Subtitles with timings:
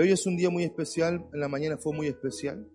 [0.00, 2.70] Hoy es un día muy especial, en la mañana fue muy especial,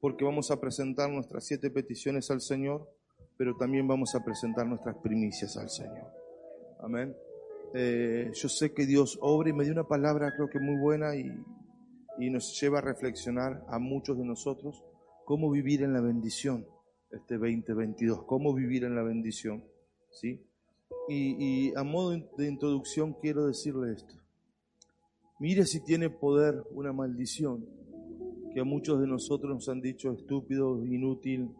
[0.00, 2.90] porque vamos a presentar nuestras siete peticiones al Señor,
[3.36, 6.10] pero también vamos a presentar nuestras primicias al Señor.
[6.80, 7.14] Amén.
[7.74, 11.14] Eh, yo sé que Dios obra y me dio una palabra creo que muy buena
[11.14, 11.30] y,
[12.30, 14.82] nos lleva a reflexionar a muchos de nosotros
[15.26, 16.66] cómo vivir en la bendición
[17.10, 19.62] este 2022, cómo vivir en la bendición.
[20.10, 20.42] ¿sí?
[21.06, 24.19] Y a modo de introducción quiero decirle esto.
[25.40, 27.66] Mire si tiene poder una maldición
[28.52, 31.56] que a muchos de nosotros nos han dicho estúpido, inútil,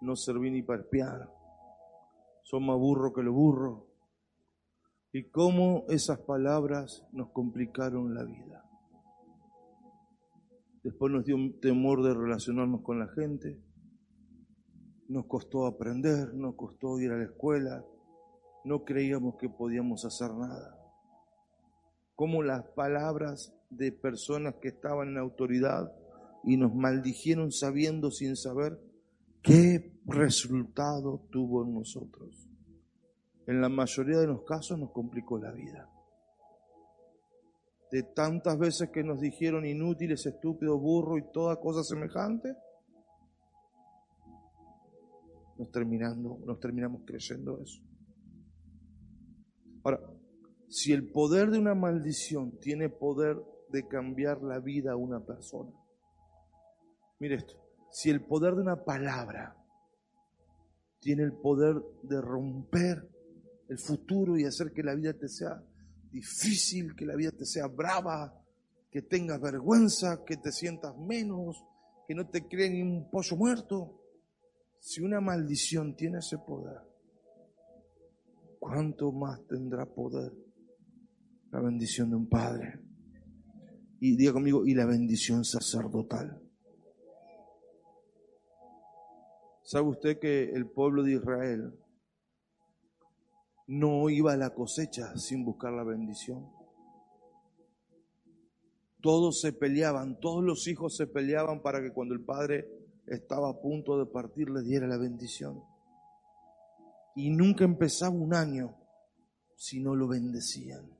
[0.00, 1.30] no serví ni para espiar,
[2.42, 3.86] son más burro que lo burro.
[5.12, 8.64] Y cómo esas palabras nos complicaron la vida.
[10.82, 13.60] Después nos dio un temor de relacionarnos con la gente,
[15.08, 17.84] nos costó aprender, nos costó ir a la escuela,
[18.64, 20.77] no creíamos que podíamos hacer nada
[22.18, 25.92] como las palabras de personas que estaban en autoridad
[26.42, 28.76] y nos maldijeron sabiendo sin saber
[29.40, 32.50] qué resultado tuvo en nosotros.
[33.46, 35.88] En la mayoría de los casos nos complicó la vida.
[37.92, 42.52] De tantas veces que nos dijeron inútiles, estúpidos, burro y toda cosa semejante,
[45.56, 47.80] nos, terminando, nos terminamos creyendo eso.
[49.84, 50.00] Ahora,
[50.68, 55.72] si el poder de una maldición tiene poder de cambiar la vida a una persona.
[57.20, 57.54] Mire esto,
[57.90, 59.56] si el poder de una palabra
[61.00, 63.08] tiene el poder de romper
[63.68, 65.62] el futuro y hacer que la vida te sea
[66.10, 68.42] difícil, que la vida te sea brava,
[68.90, 71.62] que tengas vergüenza, que te sientas menos,
[72.06, 74.00] que no te creen ni un pollo muerto.
[74.80, 76.80] Si una maldición tiene ese poder,
[78.58, 80.47] ¿cuánto más tendrá poder
[81.50, 82.80] la bendición de un padre.
[84.00, 86.40] Y diga conmigo, y la bendición sacerdotal.
[89.62, 91.78] ¿Sabe usted que el pueblo de Israel
[93.66, 96.50] no iba a la cosecha sin buscar la bendición?
[99.00, 102.68] Todos se peleaban, todos los hijos se peleaban para que cuando el padre
[103.06, 105.62] estaba a punto de partir le diera la bendición.
[107.14, 108.76] Y nunca empezaba un año
[109.56, 110.97] si no lo bendecían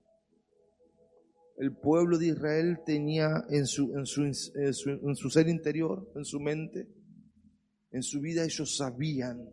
[1.59, 6.39] el pueblo de Israel tenía en su, en su, en su, ser interior, en su
[6.39, 6.89] mente,
[7.91, 9.51] en su vida, ellos sabían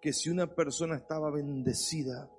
[0.00, 2.30] que si una persona estaba bendecida,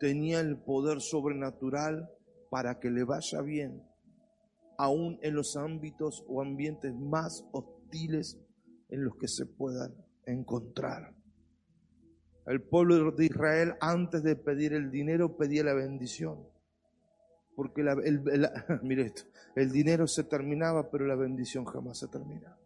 [0.00, 2.08] tenía el poder sobrenatural
[2.50, 3.82] para que le vaya bien,
[4.78, 8.38] aún en los ámbitos o ambientes más hostiles
[8.88, 9.94] en los que se puedan
[10.24, 11.14] encontrar.
[12.46, 16.46] El pueblo de Israel antes de pedir el dinero pedía la bendición
[17.58, 18.22] porque el,
[18.84, 19.22] mire esto,
[19.56, 22.56] el dinero se terminaba, pero la bendición jamás se termina.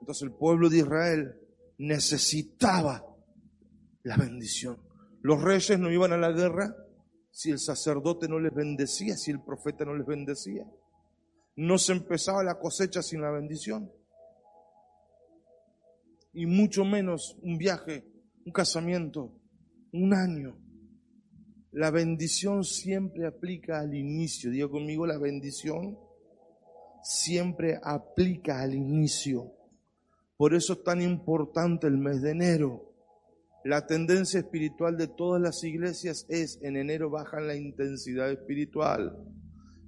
[0.00, 1.40] Entonces el pueblo de Israel
[1.78, 3.02] necesitaba
[4.02, 4.76] la bendición.
[5.22, 6.76] Los reyes no iban a la guerra
[7.30, 10.70] si el sacerdote no les bendecía, si el profeta no les bendecía.
[11.56, 13.90] No se empezaba la cosecha sin la bendición.
[16.34, 18.06] Y mucho menos un viaje,
[18.44, 19.32] un casamiento,
[19.90, 20.54] un año,
[21.74, 24.50] la bendición siempre aplica al inicio.
[24.50, 25.98] Digo conmigo, la bendición
[27.02, 29.52] siempre aplica al inicio.
[30.36, 32.92] Por eso es tan importante el mes de enero.
[33.64, 39.18] La tendencia espiritual de todas las iglesias es en enero bajan la intensidad espiritual.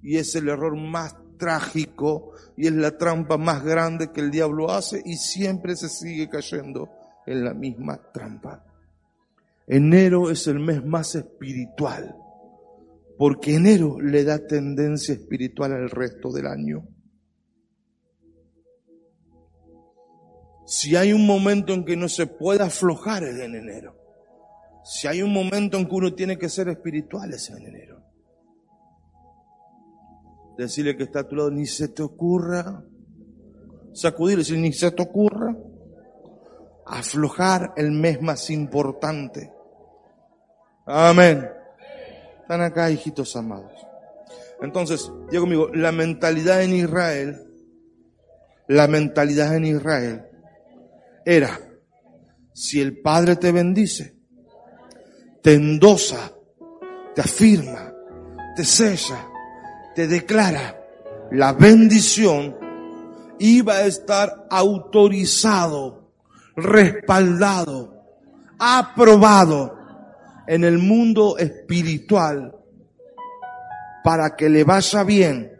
[0.03, 4.73] Y es el error más trágico y es la trampa más grande que el diablo
[4.73, 6.89] hace y siempre se sigue cayendo
[7.27, 8.65] en la misma trampa.
[9.67, 12.17] Enero es el mes más espiritual,
[13.19, 16.87] porque enero le da tendencia espiritual al resto del año.
[20.67, 23.97] Si hay un momento en que no se puede aflojar es en enero.
[24.85, 28.03] Si hay un momento en que uno tiene que ser espiritual es en enero.
[30.57, 32.85] Decirle que está a tu lado, ni se te ocurra.
[33.93, 35.57] Sacudirle, decir, ni se te ocurra.
[36.87, 39.56] Aflojar el mes más importante.
[40.87, 41.51] Amén.
[42.43, 43.73] Están acá, hijitos amados.
[44.63, 47.45] Entonces, digo conmigo, la mentalidad en Israel,
[48.69, 50.25] la mentalidad en Israel
[51.25, 51.59] era,
[52.53, 54.15] si el Padre te bendice,
[55.43, 56.33] te endosa,
[57.17, 57.93] te afirma,
[58.55, 59.29] te sella,
[59.93, 60.81] te declara
[61.33, 62.57] la bendición,
[63.41, 66.13] iba a estar autorizado,
[66.55, 68.05] respaldado,
[68.57, 69.76] aprobado
[70.47, 72.55] en el mundo espiritual
[74.05, 75.53] para que le vaya bien,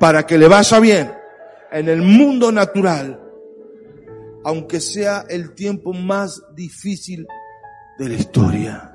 [0.00, 1.12] para que le vaya bien
[1.70, 3.20] en el mundo natural,
[4.44, 7.26] aunque sea el tiempo más difícil
[7.98, 8.94] de la historia.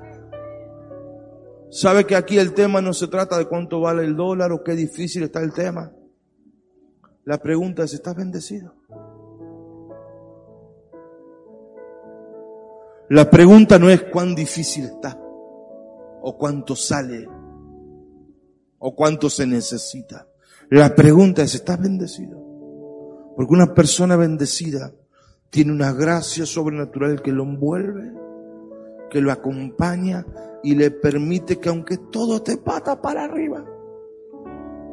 [1.70, 4.74] ¿Sabe que aquí el tema no se trata de cuánto vale el dólar o qué
[4.74, 5.92] difícil está el tema?
[7.24, 8.74] La pregunta es, ¿estás bendecido?
[13.10, 15.18] La pregunta no es cuán difícil está,
[16.22, 17.28] o cuánto sale,
[18.78, 20.26] o cuánto se necesita.
[20.70, 22.42] La pregunta es, ¿estás bendecido?
[23.36, 24.92] Porque una persona bendecida
[25.50, 28.10] tiene una gracia sobrenatural que lo envuelve,
[29.10, 30.24] que lo acompaña
[30.62, 33.62] y le permite que aunque todo te pata para arriba,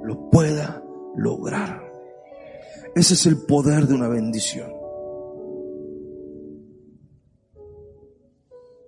[0.04, 0.84] lo pueda
[1.16, 1.82] lograr.
[2.94, 4.81] Ese es el poder de una bendición.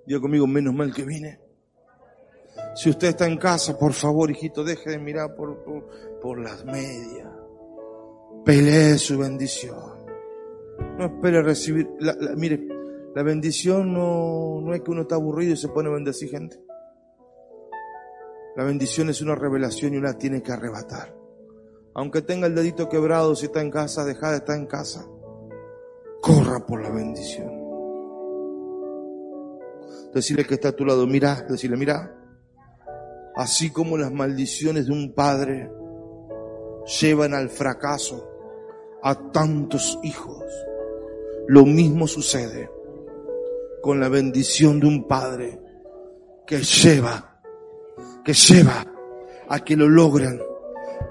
[0.05, 1.39] Diga conmigo, menos mal que vine.
[2.75, 5.63] Si usted está en casa, por favor, hijito, deje de mirar por,
[6.21, 7.29] por, las medias.
[8.45, 10.03] Pelee su bendición.
[10.97, 11.89] No espere recibir.
[12.35, 12.67] mire,
[13.15, 16.59] la bendición no, no es que uno está aburrido y se pone a bendecir gente.
[18.55, 21.15] La bendición es una revelación y una tiene que arrebatar.
[21.95, 25.07] Aunque tenga el dedito quebrado, si está en casa, deja de estar en casa.
[26.21, 27.62] Corra por la bendición.
[30.13, 32.15] Decirle que está a tu lado, mira, decirle, mira,
[33.35, 35.71] así como las maldiciones de un padre
[37.01, 38.29] llevan al fracaso
[39.01, 40.43] a tantos hijos,
[41.47, 42.69] lo mismo sucede
[43.81, 45.59] con la bendición de un padre
[46.45, 47.33] que lleva
[48.23, 48.85] que lleva
[49.49, 50.41] a que lo logren,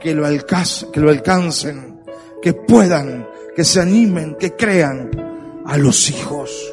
[0.01, 2.01] que lo, alcancen, que lo alcancen,
[2.41, 5.11] que puedan, que se animen, que crean
[5.67, 6.72] a los hijos.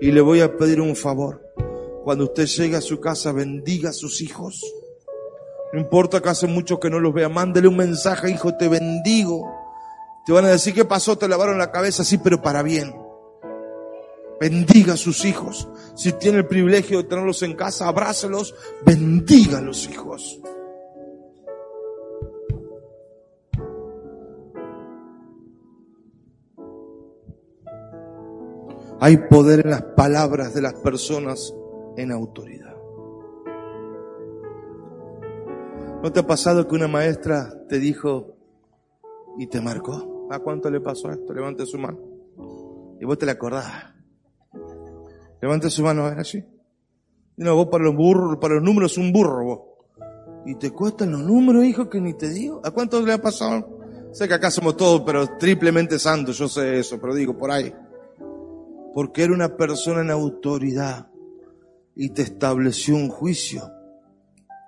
[0.00, 1.42] Y le voy a pedir un favor.
[2.04, 4.62] Cuando usted llegue a su casa, bendiga a sus hijos.
[5.72, 9.44] No importa que hace mucho que no los vea, mándele un mensaje, hijo, te bendigo.
[10.24, 11.18] Te van a decir, ¿qué pasó?
[11.18, 12.94] Te lavaron la cabeza, sí, pero para bien.
[14.40, 15.68] Bendiga a sus hijos.
[15.96, 18.54] Si tiene el privilegio de tenerlos en casa, abrácelos.
[18.86, 20.40] Bendiga a los hijos.
[29.00, 31.54] Hay poder en las palabras de las personas
[31.96, 32.74] en autoridad.
[36.02, 38.36] ¿No te ha pasado que una maestra te dijo
[39.38, 40.28] y te marcó?
[40.30, 41.32] ¿A cuánto le pasó esto?
[41.32, 41.98] Levante su mano.
[43.00, 43.66] Y vos te la acordás.
[45.40, 46.44] Levante su mano, ver así.
[47.36, 49.60] No, vos para los burros, para los números un burro vos.
[50.44, 52.60] Y te cuestan los números, hijo, que ni te digo.
[52.64, 53.78] ¿A cuántos le ha pasado?
[54.10, 57.72] Sé que acá somos todos, pero triplemente santos, yo sé eso, pero digo por ahí.
[58.98, 61.08] Porque era una persona en autoridad
[61.94, 63.62] y te estableció un juicio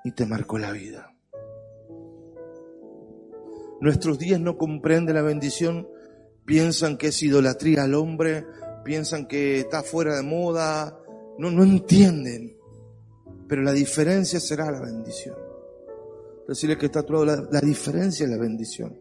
[0.04, 1.12] y te marcó la vida.
[3.80, 5.88] Nuestros días no comprenden la bendición,
[6.44, 8.46] piensan que es idolatría al hombre,
[8.84, 10.96] piensan que está fuera de moda,
[11.36, 12.56] no, no entienden.
[13.48, 15.34] Pero la diferencia será la bendición.
[16.46, 18.96] Decirle que está a tu lado, la, la diferencia es la bendición.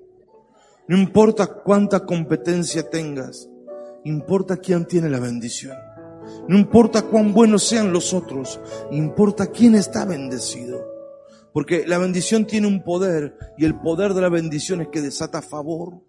[0.88, 3.48] No importa cuánta competencia tengas,
[4.10, 5.78] importa quién tiene la bendición.
[6.48, 8.60] No importa cuán buenos sean los otros,
[8.92, 10.86] importa quién está bendecido.
[11.54, 15.42] Porque la bendición tiene un poder y el poder de la bendición es que desata
[15.42, 16.02] favor,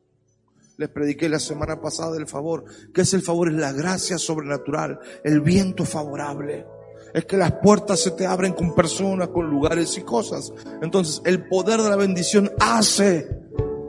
[0.76, 2.64] les prediqué la semana pasada del favor.
[2.94, 3.48] ¿Qué es el favor?
[3.48, 6.66] Es la gracia sobrenatural, el viento favorable.
[7.12, 10.52] Es que las puertas se te abren con personas, con lugares y cosas.
[10.80, 13.28] Entonces, el poder de la bendición hace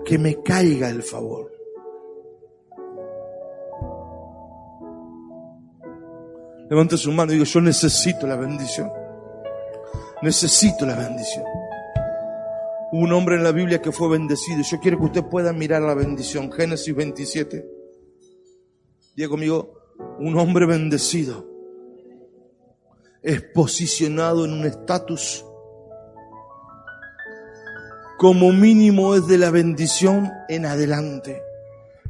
[0.03, 1.50] que me caiga el favor.
[6.71, 8.91] Levante su mano y digo, yo necesito la bendición.
[10.23, 11.45] Necesito la bendición
[12.91, 14.61] un hombre en la Biblia que fue bendecido.
[14.63, 16.51] Yo quiero que usted pueda mirar la bendición.
[16.51, 17.65] Génesis 27.
[19.15, 19.73] Diga conmigo,
[20.19, 21.49] un hombre bendecido
[23.21, 25.45] es posicionado en un estatus
[28.17, 31.41] como mínimo es de la bendición en adelante.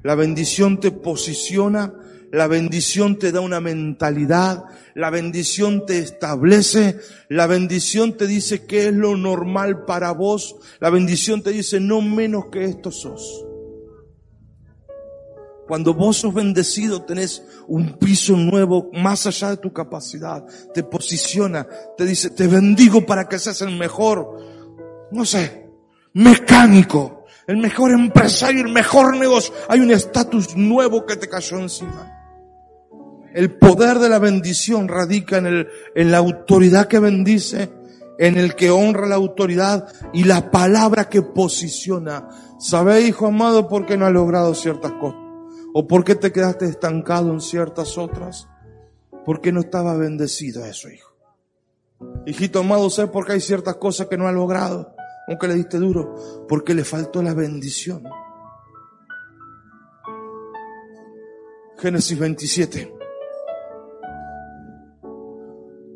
[0.03, 1.94] La bendición te posiciona
[2.32, 4.64] la bendición te da una mentalidad,
[4.96, 6.98] la bendición te establece,
[7.28, 12.02] la bendición te dice qué es lo normal para vos, la bendición te dice no
[12.02, 13.46] menos que esto sos.
[15.68, 21.68] Cuando vos sos bendecido tenés un piso nuevo más allá de tu capacidad, te posiciona,
[21.98, 25.70] te dice, te bendigo para que seas el mejor, no sé,
[26.14, 29.54] mecánico, el mejor empresario, el mejor negocio.
[29.68, 32.21] Hay un estatus nuevo que te cayó encima.
[33.34, 37.70] El poder de la bendición radica en, el, en la autoridad que bendice
[38.22, 42.30] en el que honra la autoridad y la palabra que posiciona.
[42.60, 45.20] ¿Sabéis, hijo amado, por qué no has logrado ciertas cosas?
[45.74, 48.48] ¿O por qué te quedaste estancado en ciertas otras?
[49.26, 51.16] Porque no estaba bendecido eso, hijo.
[52.28, 54.94] Hijito amado, ¿sabes por qué hay ciertas cosas que no ha logrado?
[55.28, 56.46] Aunque le diste duro.
[56.48, 58.04] Porque le faltó la bendición.
[61.80, 63.00] Génesis 27.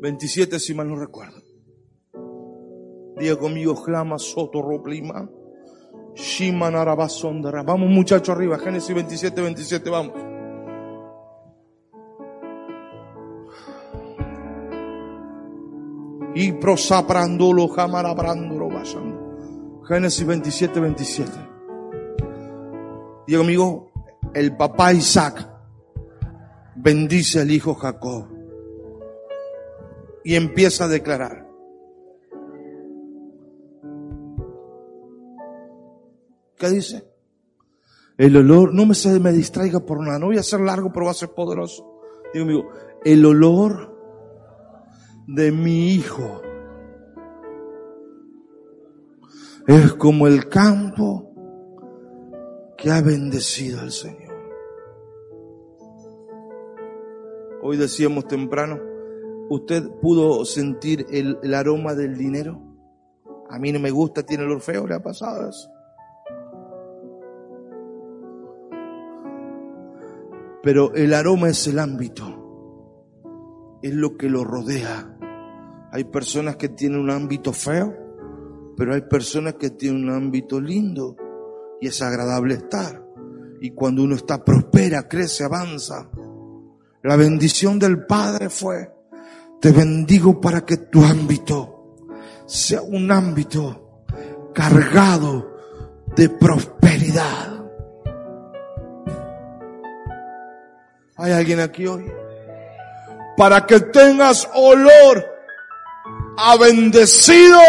[0.06, 1.42] 27 si mal no recuerdo.
[3.18, 5.28] Diga conmigo, Clama Soto Roplima.
[7.64, 10.14] Vamos muchachos arriba, Génesis 27, 27, vamos.
[16.36, 19.82] Y prosaprándolo, jamarabrándolo, basando.
[19.88, 21.32] Génesis 27, 27.
[23.26, 23.90] Diga conmigo,
[24.34, 25.50] el papá Isaac
[26.76, 28.35] bendice al hijo Jacob
[30.26, 31.46] y empieza a declarar.
[36.58, 37.08] ¿Qué dice?
[38.18, 41.06] El olor, no me, se me distraiga por nada, no voy a ser largo, pero
[41.06, 42.00] va a ser poderoso.
[42.34, 42.68] Digo, amigo,
[43.04, 43.96] el olor
[45.28, 46.42] de mi hijo
[49.68, 51.30] es como el campo
[52.76, 54.34] que ha bendecido al Señor.
[57.62, 58.95] Hoy decíamos temprano,
[59.48, 62.62] ¿usted pudo sentir el, aroma del dinero?
[63.48, 65.70] A mí no me gusta, tiene el orfeo, le ha pasado eso.
[70.62, 72.24] Pero el aroma es el ámbito,
[73.82, 75.16] es lo que lo rodea.
[75.92, 77.94] Hay personas que tienen un ámbito feo,
[78.76, 81.16] pero hay personas que tienen un ámbito lindo
[81.80, 83.04] y es agradable estar.
[83.60, 86.10] Y cuando uno está prospera, crece, avanza.
[87.02, 88.95] La bendición del Padre fue,
[89.60, 91.76] te bendigo para que tu ámbito
[92.46, 94.04] sea un ámbito
[94.54, 95.56] cargado
[96.14, 97.56] de prosperidad.
[101.16, 102.10] ¿Hay alguien aquí hoy?
[103.36, 105.24] Para que tengas olor
[106.36, 107.60] a bendecido.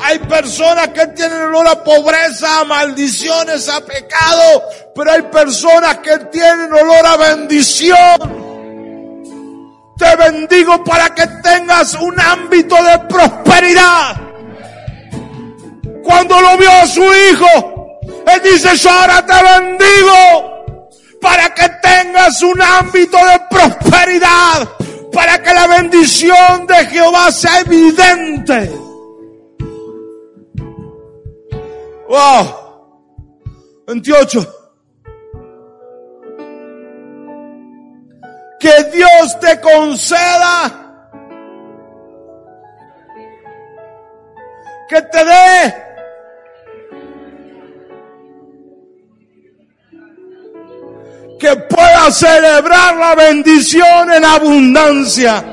[0.00, 4.62] Hay personas que tienen olor a pobreza, a maldiciones, a pecado,
[4.94, 8.37] pero hay personas que tienen olor a bendición.
[9.98, 14.16] Te bendigo para que tengas un ámbito de prosperidad.
[16.04, 20.58] Cuando lo vio a su hijo, él dice, yo ahora te bendigo
[21.20, 24.68] para que tengas un ámbito de prosperidad,
[25.12, 28.70] para que la bendición de Jehová sea evidente.
[32.08, 32.68] Wow.
[33.88, 34.57] 28.
[38.58, 40.84] Que Dios te conceda
[44.88, 45.88] que te dé
[51.38, 55.44] que pueda celebrar la bendición en abundancia.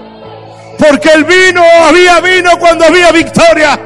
[0.80, 3.80] Porque el vino, había vino cuando había victoria.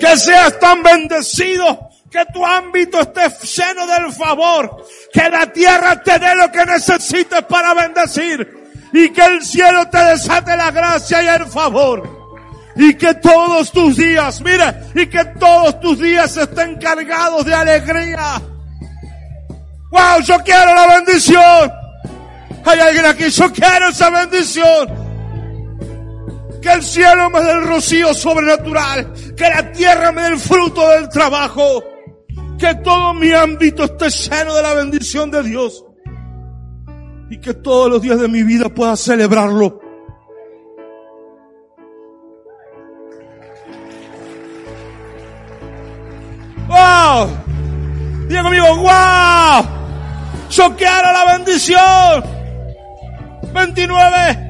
[0.00, 6.18] Que seas tan bendecido, que tu ámbito esté lleno del favor, que la tierra te
[6.18, 11.26] dé lo que necesites para bendecir y que el cielo te desate la gracia y
[11.28, 12.16] el favor.
[12.76, 18.40] Y que todos tus días, mire, y que todos tus días estén cargados de alegría
[19.90, 21.72] Wow, yo quiero la bendición.
[22.64, 25.06] Hay alguien aquí, yo quiero esa bendición.
[26.60, 29.12] Que el cielo me dé el rocío sobrenatural.
[29.36, 31.82] Que la tierra me dé el fruto del trabajo.
[32.58, 35.84] Que todo mi ámbito esté lleno de la bendición de Dios.
[37.30, 39.80] Y que todos los días de mi vida pueda celebrarlo.
[46.68, 47.28] ¡Wow!
[48.28, 49.76] Diga conmigo, ¡Wow!
[50.50, 52.24] Yo quiero la bendición.
[53.52, 54.46] 29.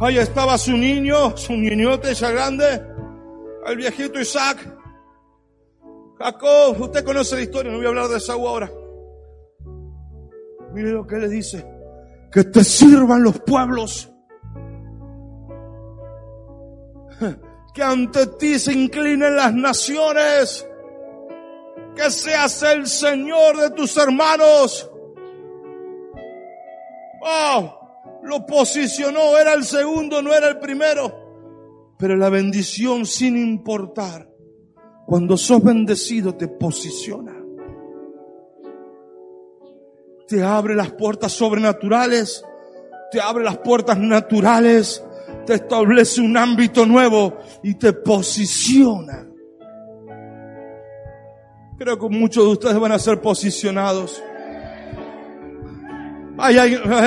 [0.00, 2.82] Ahí estaba su niño, su niñote ya grande,
[3.66, 4.69] el viejito Isaac.
[6.22, 8.70] Jacob, usted conoce la historia, no voy a hablar de Esaú ahora.
[10.74, 11.66] Mire lo que le dice.
[12.30, 14.12] Que te sirvan los pueblos.
[17.72, 20.66] Que ante ti se inclinen las naciones
[21.94, 24.90] que seas el Señor de tus hermanos.
[27.22, 31.94] Oh, lo posicionó, era el segundo, no era el primero.
[31.96, 34.29] Pero la bendición sin importar,
[35.10, 37.34] cuando sos bendecido te posiciona.
[40.26, 42.44] Te abre las puertas sobrenaturales,
[43.10, 45.02] te abre las puertas naturales
[45.50, 49.26] te establece un ámbito nuevo y te posiciona.
[51.76, 54.22] Creo que muchos de ustedes van a ser posicionados.
[56.38, 56.56] Hay,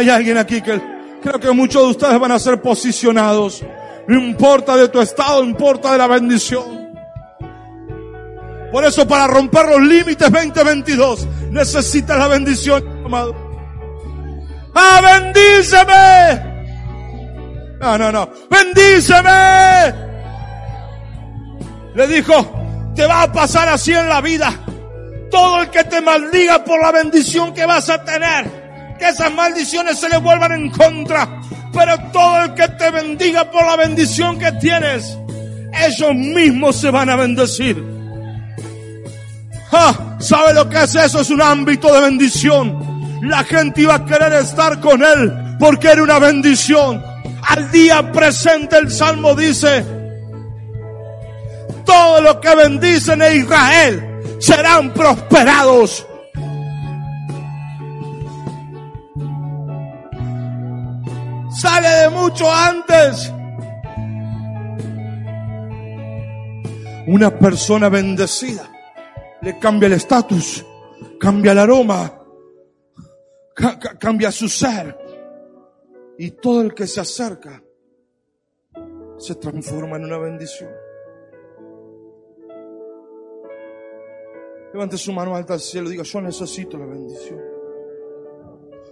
[0.10, 0.82] alguien aquí que
[1.22, 3.64] creo que muchos de ustedes van a ser posicionados.
[4.08, 6.83] No importa de tu estado, no importa de la bendición.
[8.74, 13.36] Por eso para romper los límites 2022 necesitas la bendición, amado.
[14.74, 16.54] ¡Ah, bendíceme!
[17.80, 18.30] No, no, no.
[18.50, 19.94] Bendíceme.
[21.94, 24.52] Le dijo, te va a pasar así en la vida.
[25.30, 30.00] Todo el que te maldiga por la bendición que vas a tener, que esas maldiciones
[30.00, 31.42] se le vuelvan en contra.
[31.72, 35.16] Pero todo el que te bendiga por la bendición que tienes,
[35.80, 37.93] ellos mismos se van a bendecir.
[39.76, 41.22] Ah, ¿Sabe lo que es eso?
[41.22, 43.20] Es un ámbito de bendición.
[43.24, 47.04] La gente iba a querer estar con él porque era una bendición.
[47.42, 49.84] Al día presente el Salmo dice,
[51.86, 56.06] todo lo que bendicen a Israel serán prosperados.
[61.58, 63.34] Sale de mucho antes.
[67.08, 68.70] Una persona bendecida
[69.44, 70.66] le cambia el estatus,
[71.20, 72.24] cambia el aroma,
[74.00, 74.98] cambia su ser.
[76.18, 77.62] Y todo el que se acerca
[79.18, 80.70] se transforma en una bendición.
[84.74, 87.53] Levante su mano alta al cielo y diga, yo necesito la bendición.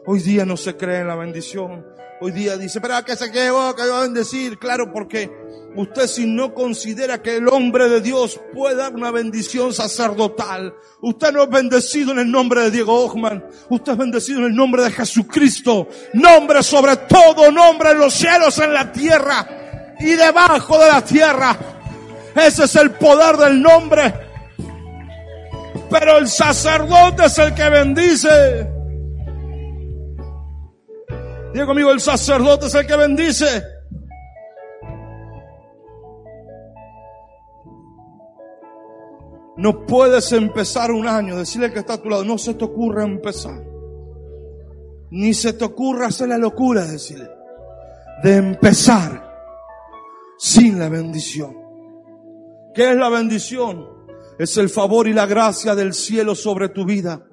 [0.06, 1.86] Hoy día no se cree en la bendición.
[2.20, 4.58] Hoy día dice, pero que se quede que va a bendecir.
[4.60, 5.30] Claro, porque
[5.74, 11.32] Usted si no considera que el hombre de Dios puede dar una bendición sacerdotal, usted
[11.32, 14.84] no es bendecido en el nombre de Diego Ochman, usted es bendecido en el nombre
[14.84, 20.88] de Jesucristo, nombre sobre todo nombre en los cielos, en la tierra y debajo de
[20.88, 21.58] la tierra.
[22.36, 24.14] Ese es el poder del nombre.
[25.90, 28.81] Pero el sacerdote es el que bendice.
[31.54, 33.64] Diga conmigo, el sacerdote es el que bendice.
[39.58, 43.04] No puedes empezar un año, decirle que está a tu lado, no se te ocurra
[43.04, 43.64] empezar.
[45.12, 47.30] Ni se te ocurra hacer la locura, decirle,
[48.24, 49.30] de empezar
[50.38, 51.56] sin la bendición.
[52.74, 53.88] ¿Qué es la bendición?
[54.40, 57.28] Es el favor y la gracia del cielo sobre tu vida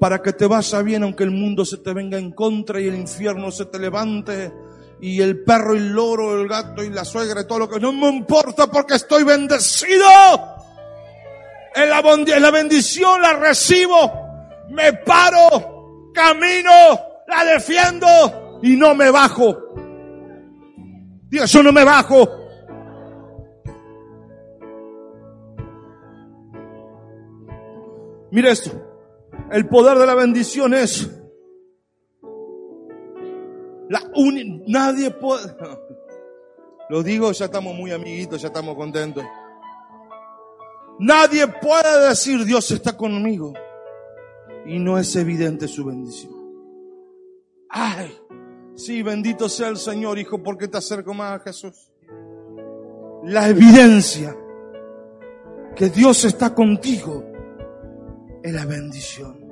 [0.00, 2.94] para que te vaya bien aunque el mundo se te venga en contra y el
[2.94, 4.52] infierno se te levante
[5.00, 7.80] y el perro y el loro, el gato y la suegra y todo lo que
[7.80, 10.06] no me importa porque estoy bendecido.
[11.74, 14.10] En la, bendición la recibo,
[14.70, 16.70] me paro, camino,
[17.28, 19.56] la defiendo y no me bajo.
[21.28, 22.28] Diga, yo no me bajo.
[28.30, 28.87] Mire esto.
[29.50, 31.10] El poder de la bendición es
[33.88, 34.02] la
[34.66, 35.54] nadie puede.
[36.90, 39.24] Lo digo, ya estamos muy amiguitos, ya estamos contentos.
[40.98, 43.52] Nadie puede decir Dios está conmigo
[44.66, 46.32] y no es evidente su bendición.
[47.70, 48.18] Ay,
[48.74, 51.90] sí, bendito sea el Señor, hijo, porque te acerco más a Jesús.
[53.24, 54.36] La evidencia
[55.76, 57.27] que Dios está contigo
[58.42, 59.48] es la bendición.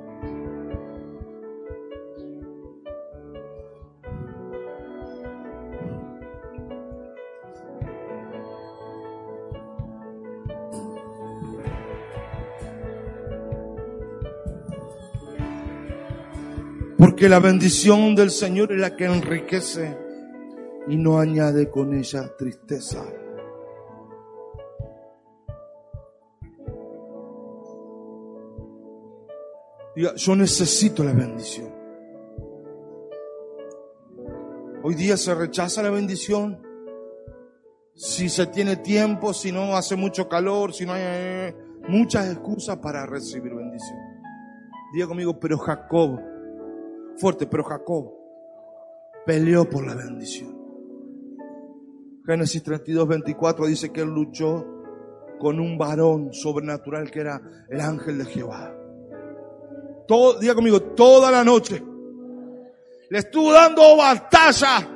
[16.97, 19.97] Porque la bendición del Señor es la que enriquece
[20.87, 23.05] y no añade con ella tristeza.
[29.97, 31.73] Diga, yo necesito la bendición.
[34.83, 36.61] Hoy día se rechaza la bendición.
[37.95, 41.55] Si se tiene tiempo, si no hace mucho calor, si no hay eh,
[41.87, 43.97] muchas excusas para recibir bendición.
[44.93, 46.19] Diga conmigo, pero Jacob
[47.17, 48.13] fuerte, pero Jacob
[49.25, 50.55] peleó por la bendición.
[52.23, 54.63] Génesis 32, 24 dice que él luchó
[55.39, 58.76] con un varón sobrenatural que era el ángel de Jehová.
[60.07, 61.83] Todo, diga conmigo, toda la noche.
[63.09, 64.87] Le estuvo dando batalla.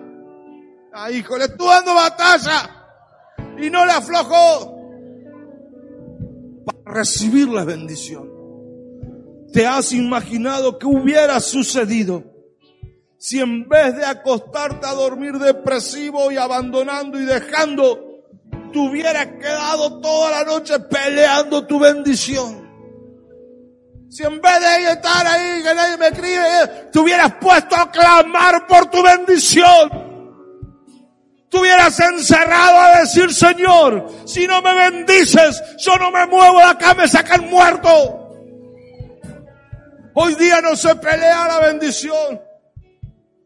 [0.94, 2.88] A hijo, le estuvo dando batalla.
[3.58, 4.78] Y no le aflojó.
[6.66, 8.30] Para recibir la bendición.
[9.52, 12.24] ¿Te has imaginado que hubiera sucedido
[13.18, 18.24] Si en vez de acostarte a dormir depresivo y abandonando y dejando,
[18.72, 22.61] tú hubieras quedado toda la noche peleando tu bendición.
[24.12, 28.68] Si en vez de estar ahí, que nadie me escribe, te hubieras puesto a clamar
[28.68, 29.90] por tu bendición.
[31.50, 36.66] Te hubieras encerrado a decir, Señor, si no me bendices, yo no me muevo de
[36.66, 38.36] acá, me sacan muerto.
[40.14, 42.42] Hoy día no se pelea la bendición.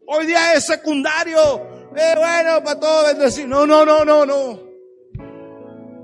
[0.08, 1.94] Hoy día es secundario.
[1.96, 3.48] Eh, bueno, para todo bendecir.
[3.48, 4.66] No, no, no, no, no.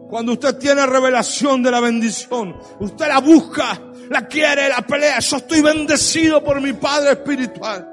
[0.08, 3.80] Cuando usted tiene revelación de la bendición, usted la busca,
[4.12, 5.20] la quiere, la pelea.
[5.20, 7.88] Yo estoy bendecido por mi Padre Espiritual.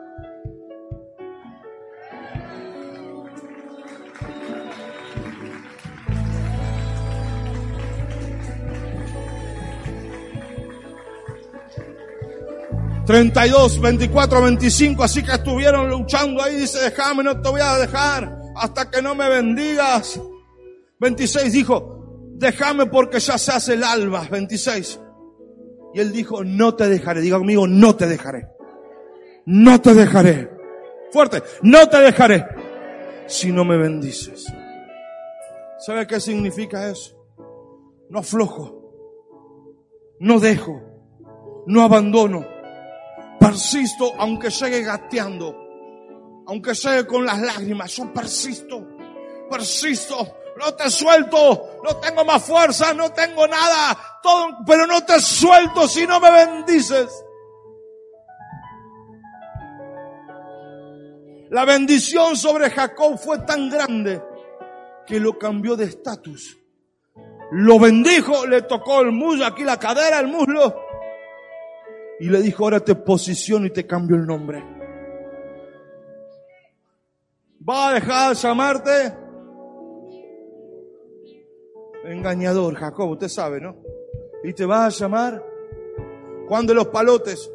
[13.06, 18.38] 32, 24, 25, así que estuvieron luchando ahí, dice, déjame, no te voy a dejar
[18.56, 20.20] hasta que no me bendigas.
[20.98, 24.26] 26 dijo, déjame porque ya se hace el alba.
[24.28, 24.98] 26.
[25.94, 27.20] Y él dijo, no te dejaré.
[27.20, 28.48] Diga conmigo, no te dejaré.
[29.46, 30.50] No te dejaré.
[31.10, 32.46] Fuerte, no te dejaré
[33.26, 34.52] si no me bendices.
[35.78, 37.16] ¿Sabe qué significa eso?
[38.10, 38.92] No aflojo,
[40.20, 40.82] no dejo,
[41.66, 42.58] no abandono
[43.38, 45.56] Persisto aunque llegue gateando,
[46.46, 48.86] aunque llegue con las lágrimas, yo persisto,
[49.48, 50.16] persisto,
[50.58, 55.86] no te suelto, no tengo más fuerza, no tengo nada, todo, pero no te suelto
[55.86, 57.24] si no me bendices.
[61.50, 64.22] La bendición sobre Jacob fue tan grande
[65.06, 66.58] que lo cambió de estatus.
[67.52, 70.82] Lo bendijo, le tocó el muslo, aquí la cadera, el muslo,
[72.20, 74.62] y le dijo, ahora te posiciono y te cambio el nombre.
[77.66, 79.27] ¿Va a dejar de llamarte?
[82.04, 83.76] Engañador, Jacob, usted sabe, ¿no?
[84.44, 85.42] Y te va a llamar
[86.46, 87.50] cuando los palotes.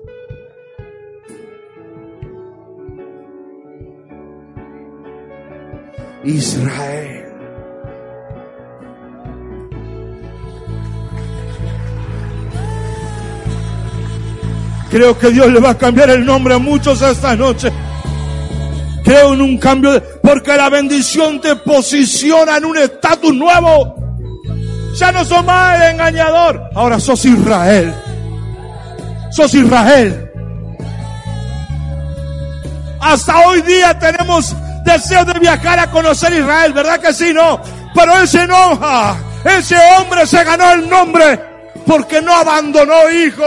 [6.23, 7.23] Israel.
[14.89, 17.71] Creo que Dios le va a cambiar el nombre a muchos esta noche.
[19.03, 24.03] Creo en un cambio de, porque la bendición te posiciona en un estatus nuevo.
[24.95, 26.69] Ya no sos más el engañador.
[26.75, 27.93] Ahora sos Israel.
[29.32, 30.32] Sos Israel.
[32.99, 37.34] Hasta hoy día tenemos deseo de viajar a conocer Israel, ¿verdad que sí?
[37.34, 37.60] No.
[37.93, 39.17] Pero él se enoja.
[39.43, 41.39] Ese hombre se ganó el nombre
[41.86, 43.43] porque no abandonó hijo.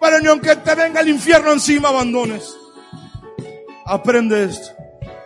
[0.00, 2.54] Pero ni aunque te venga el infierno encima, abandones.
[3.84, 4.68] Aprende esto.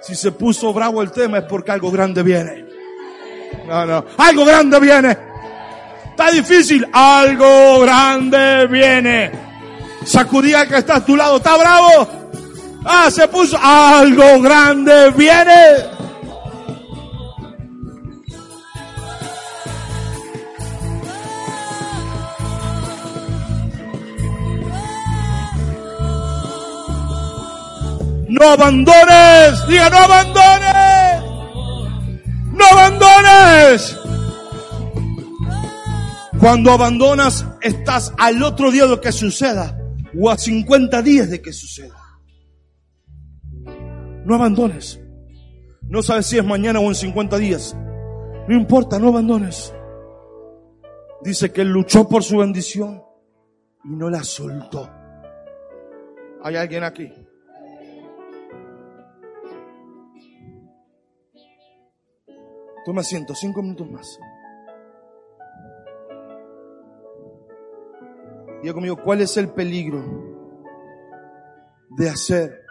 [0.00, 2.71] Si se puso bravo el tema es porque algo grande viene.
[3.66, 4.04] No, no.
[4.18, 5.16] Algo grande viene.
[6.10, 6.86] Está difícil.
[6.92, 9.30] Algo grande viene.
[10.04, 11.36] Sacudía que está a tu lado.
[11.36, 12.08] ¿Está bravo?
[12.84, 13.58] Ah, se puso.
[13.60, 15.92] Algo grande viene.
[28.32, 30.62] No abandones, diga no abandones.
[36.42, 39.78] Cuando abandonas, estás al otro día de lo que suceda
[40.20, 41.94] o a 50 días de que suceda.
[44.24, 45.00] No abandones.
[45.83, 47.76] No sabes si es mañana o en 50 días.
[48.48, 49.72] No importa, no abandones.
[51.22, 53.05] Dice que luchó por su bendición
[53.85, 54.90] y no la soltó.
[56.42, 57.09] ¿Hay alguien aquí?
[62.85, 64.18] Toma asiento, cinco minutos más.
[68.62, 70.05] Diga conmigo, ¿cuál es el peligro
[71.90, 72.64] de hacer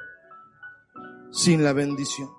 [1.31, 2.29] sin la bendición?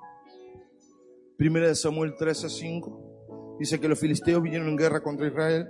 [1.36, 5.68] Primera de Samuel 13, 5 dice que los filisteos vinieron en guerra contra Israel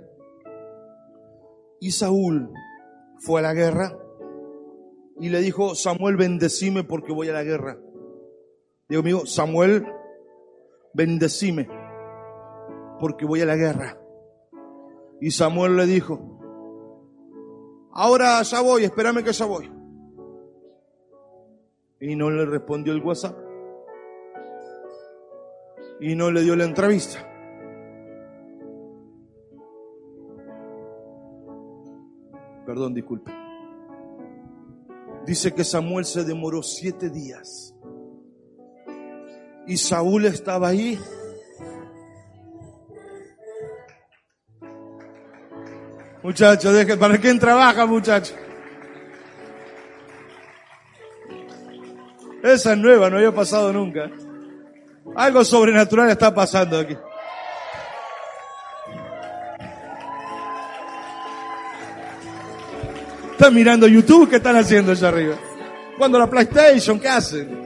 [1.81, 2.49] y Saúl
[3.19, 3.97] fue a la guerra
[5.19, 7.77] y le dijo, Samuel, bendecime porque voy a la guerra.
[8.87, 9.85] Digo, amigo, Samuel,
[10.93, 11.67] bendecime
[12.99, 13.99] porque voy a la guerra.
[15.19, 16.32] Y Samuel le dijo,
[17.93, 19.71] ahora ya voy, espérame que ya voy.
[21.99, 23.37] Y no le respondió el WhatsApp.
[25.99, 27.25] Y no le dio la entrevista.
[32.65, 33.31] Perdón, disculpe.
[35.25, 37.73] Dice que Samuel se demoró siete días.
[39.65, 40.99] Y Saúl estaba ahí.
[46.23, 48.33] Muchachos, ¿para quién trabaja, muchachos?
[52.41, 54.09] Esa es nueva, no había pasado nunca.
[55.15, 56.95] Algo sobrenatural está pasando aquí.
[63.31, 65.35] Están mirando YouTube, ¿qué están haciendo allá arriba?
[65.97, 67.63] Cuando la PlayStation, ¿qué hacen?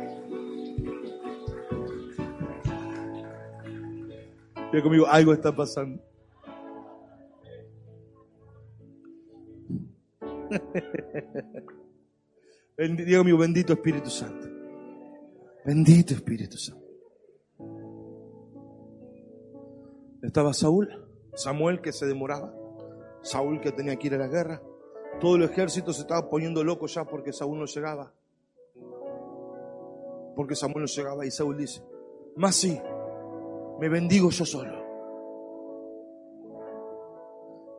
[4.71, 6.01] Diga conmigo, algo está pasando.
[12.77, 14.47] Diga conmigo, bendito Espíritu Santo.
[15.65, 16.85] Bendito Espíritu Santo.
[20.21, 20.89] Estaba Saúl,
[21.33, 22.53] Samuel que se demoraba,
[23.21, 24.61] Saúl que tenía que ir a la guerra.
[25.19, 28.13] Todo el ejército se estaba poniendo loco ya porque Saúl no llegaba.
[30.35, 31.81] Porque Samuel no llegaba y Saúl dice,
[32.35, 32.79] más sí,
[33.79, 34.76] me bendigo yo solo.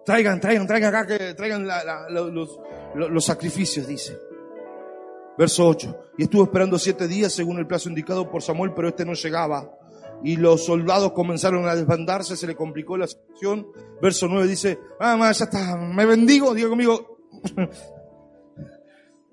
[0.08, 1.68] Traigan, traigan, traigan acá, que traigan
[2.08, 4.18] los, sacrificios, dice.
[5.36, 6.00] Verso 8.
[6.16, 9.70] Y estuvo esperando siete días según el plazo indicado por Samuel, pero este no llegaba.
[10.24, 13.66] Y los soldados comenzaron a desbandarse, se le complicó la situación.
[14.00, 17.18] Verso 9 dice, ah, ya está, me bendigo, digo conmigo.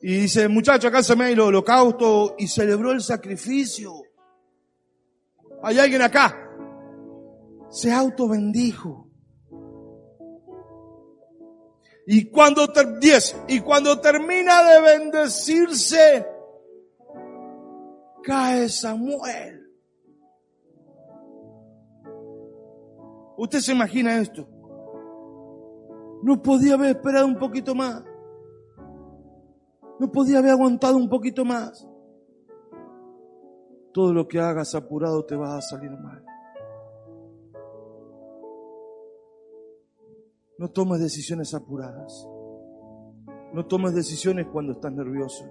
[0.02, 3.94] y dice, muchacho, acá se me el holocausto y celebró el sacrificio.
[5.64, 6.38] Hay alguien acá.
[7.70, 8.28] Se auto
[12.08, 12.68] Y cuando,
[13.48, 16.26] y cuando termina de bendecirse,
[18.24, 19.66] cae Samuel.
[23.38, 24.48] Usted se imagina esto.
[26.22, 28.04] No podía haber esperado un poquito más.
[30.00, 31.88] No podía haber aguantado un poquito más.
[33.94, 36.24] Todo lo que hagas apurado te va a salir mal.
[40.58, 42.28] No tomes decisiones apuradas.
[43.54, 45.46] No tomes decisiones cuando estás nervioso.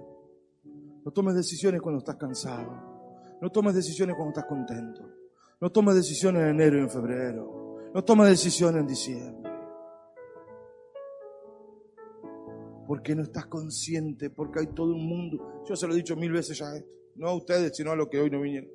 [1.05, 3.37] No tomes decisiones cuando estás cansado.
[3.39, 5.07] No tomes decisiones cuando estás contento.
[5.61, 7.91] No tomes decisiones en enero y en febrero.
[7.93, 9.51] No tomes decisiones en diciembre.
[12.87, 15.63] Porque no estás consciente, porque hay todo un mundo.
[15.67, 16.89] Yo se lo he dicho mil veces ya esto.
[17.15, 18.69] No a ustedes, sino a los que hoy no vinieron.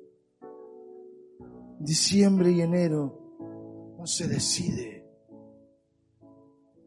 [1.79, 5.00] Diciembre y enero no se decide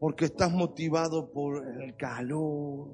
[0.05, 2.89] porque estás motivado por el calor,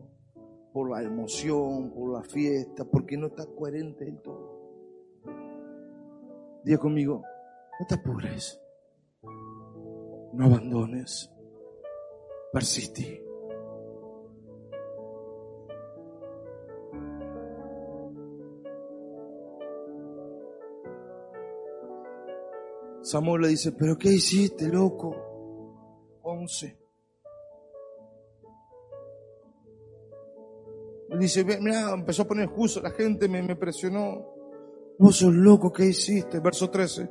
[0.72, 5.20] por la emoción, por la fiesta, porque no estás coherente en todo.
[6.64, 7.22] Diga conmigo,
[7.78, 8.62] no te apures,
[10.32, 11.30] no abandones,
[12.54, 13.22] persiste.
[23.02, 25.14] Samuel le dice, pero ¿qué hiciste, loco?
[26.22, 26.81] Once.
[31.20, 34.26] Dice, mira, empezó a poner excusa, la gente me, me presionó.
[34.98, 36.40] Vos sos loco, ¿qué hiciste?
[36.40, 37.10] Verso 13.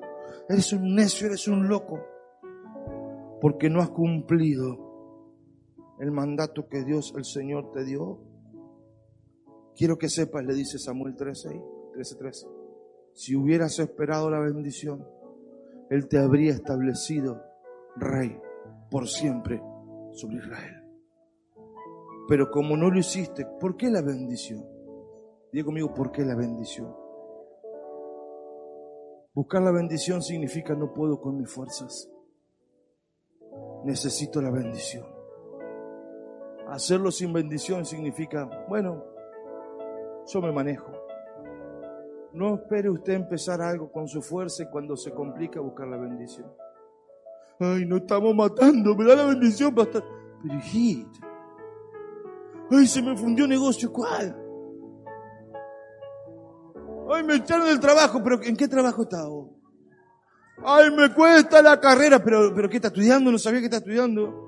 [0.49, 2.01] Eres un necio, eres un loco.
[3.41, 4.91] Porque no has cumplido
[5.99, 8.19] el mandato que Dios, el Señor, te dio.
[9.77, 12.47] Quiero que sepas, le dice Samuel 13, 13, 13.
[13.13, 15.07] Si hubieras esperado la bendición,
[15.91, 17.43] Él te habría establecido
[17.97, 18.39] rey
[18.91, 19.63] por siempre
[20.13, 20.90] sobre Israel.
[22.31, 24.65] Pero como no lo hiciste, ¿por qué la bendición?
[25.53, 26.95] Diga conmigo, ¿por qué la bendición?
[29.35, 32.09] Buscar la bendición significa no puedo con mis fuerzas.
[33.85, 35.05] Necesito la bendición.
[36.69, 39.05] Hacerlo sin bendición significa, bueno,
[40.33, 40.93] yo me manejo.
[42.33, 46.47] No espere usted empezar algo con su fuerza y cuando se complica buscar la bendición.
[47.59, 50.05] Ay, no estamos matando, me da la bendición, pastor.
[50.45, 50.61] Pero
[52.71, 53.93] Ay, se me fundió negocio.
[53.93, 54.37] ¿Cuál?
[57.13, 58.23] Ay, me echaron del trabajo.
[58.23, 59.29] ¿Pero en qué trabajo estaba?
[60.65, 62.23] Ay, me cuesta la carrera.
[62.23, 63.33] ¿Pero, pero qué está estudiando?
[63.33, 64.47] No sabía que está estudiando.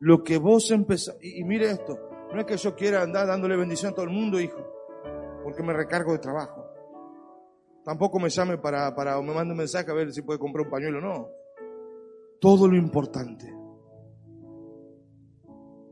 [0.00, 1.16] Lo que vos empezás...
[1.22, 1.98] Y, mire esto.
[2.32, 4.60] No es que yo quiera andar dándole bendición a todo el mundo, hijo.
[5.42, 6.66] Porque me recargo de trabajo.
[7.82, 10.66] Tampoco me llame para, para o me mande un mensaje a ver si puede comprar
[10.66, 11.00] un pañuelo.
[11.00, 11.28] No.
[12.38, 13.59] Todo lo importante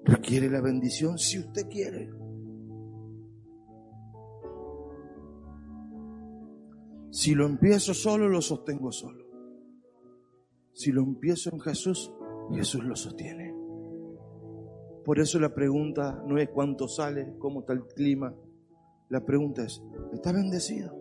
[0.08, 2.10] requiere la bendición si usted quiere.
[7.10, 9.26] Si lo empiezo solo, lo sostengo solo.
[10.72, 12.12] Si lo empiezo en Jesús,
[12.52, 13.54] Jesús lo sostiene.
[15.04, 18.34] Por eso la pregunta no es cuánto sale, cómo está el clima.
[19.10, 20.94] La pregunta es, ¿está bendecido?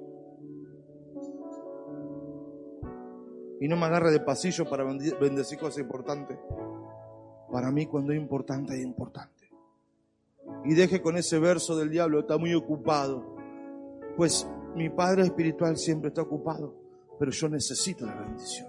[3.60, 6.38] Y no me agarre de pasillo para bendecir cosas importantes.
[7.52, 9.50] Para mí cuando es importante es importante.
[10.66, 13.36] Y deje con ese verso del diablo, está muy ocupado.
[14.16, 16.76] Pues mi Padre Espiritual siempre está ocupado,
[17.20, 18.68] pero yo necesito la bendición.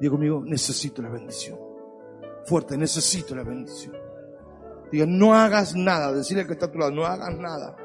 [0.00, 1.58] Diga conmigo, necesito la bendición.
[2.44, 3.94] Fuerte, necesito la bendición.
[4.92, 6.12] Diga, no hagas nada.
[6.12, 7.76] Decirle que está a tu lado, no hagas nada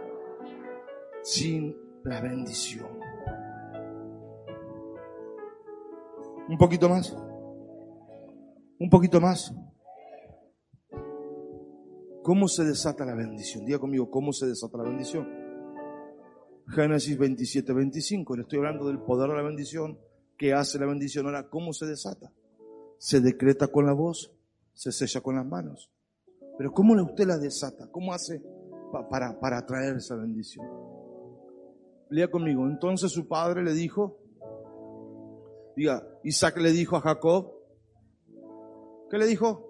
[1.24, 3.11] sin la bendición.
[6.52, 7.16] Un poquito más.
[8.78, 9.56] Un poquito más.
[12.22, 13.66] ¿Cómo se desata la bendición?
[13.66, 15.28] Diga conmigo, ¿cómo se desata la bendición?
[16.68, 18.36] Génesis 27, 25.
[18.36, 19.98] Le estoy hablando del poder de la bendición
[20.42, 21.28] ¿Qué hace la bendición?
[21.28, 22.34] Ahora, ¿cómo se desata?
[22.98, 24.34] Se decreta con la voz,
[24.74, 25.92] se sella con las manos.
[26.58, 27.88] Pero ¿cómo usted la desata?
[27.92, 28.42] ¿Cómo hace
[29.08, 29.64] para, para
[29.96, 30.68] esa bendición?
[32.10, 32.68] Lea conmigo.
[32.68, 34.18] Entonces su padre le dijo,
[35.76, 37.52] diga, Isaac le dijo a Jacob,
[39.10, 39.68] ¿qué le dijo?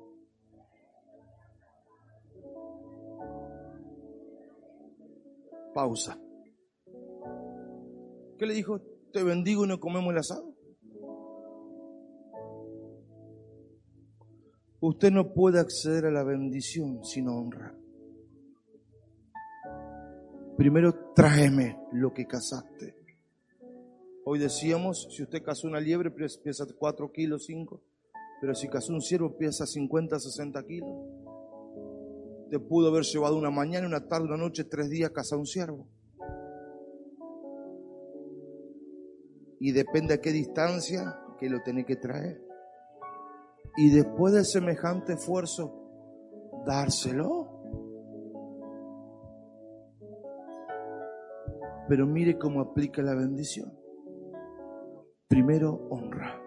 [5.74, 6.20] Pausa.
[8.38, 8.82] ¿Qué le dijo?
[9.14, 10.54] Te bendigo y no comemos el asado.
[14.80, 17.76] Usted no puede acceder a la bendición sin honra.
[20.58, 23.01] Primero tráeme lo que cazaste.
[24.26, 27.82] Hoy decíamos, si usted cazó una liebre pesa 4 kilos, 5,
[28.40, 30.96] pero si cazó un ciervo pesa 50, 60 kilos.
[32.50, 35.88] Te pudo haber llevado una mañana, una tarde, una noche, tres días cazar un ciervo.
[39.60, 42.52] Y depende a qué distancia que lo tiene que traer
[43.78, 45.74] y después de semejante esfuerzo,
[46.66, 47.48] dárselo.
[51.88, 53.81] Pero mire cómo aplica la bendición.
[55.32, 56.42] Primero, honra.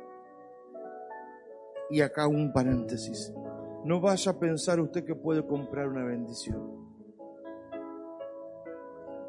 [1.88, 3.32] Y acá un paréntesis.
[3.82, 6.86] No vaya a pensar usted que puede comprar una bendición.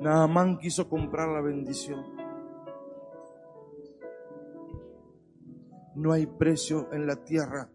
[0.01, 2.03] más quiso comprar la bendición.
[5.95, 7.69] No hay precio en la tierra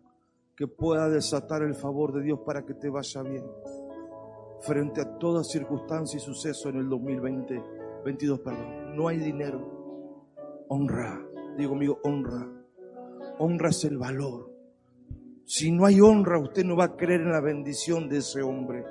[0.54, 3.46] que pueda desatar el favor de Dios para que te vaya bien.
[4.60, 7.64] Frente a toda circunstancia y suceso en el 2020,
[8.04, 8.94] 22, perdón.
[8.94, 9.80] No hay dinero.
[10.68, 11.29] Honra.
[11.56, 12.48] Digo, amigo, honra.
[13.38, 14.50] Honra es el valor.
[15.44, 18.84] Si no hay honra, usted no va a creer en la bendición de ese hombre.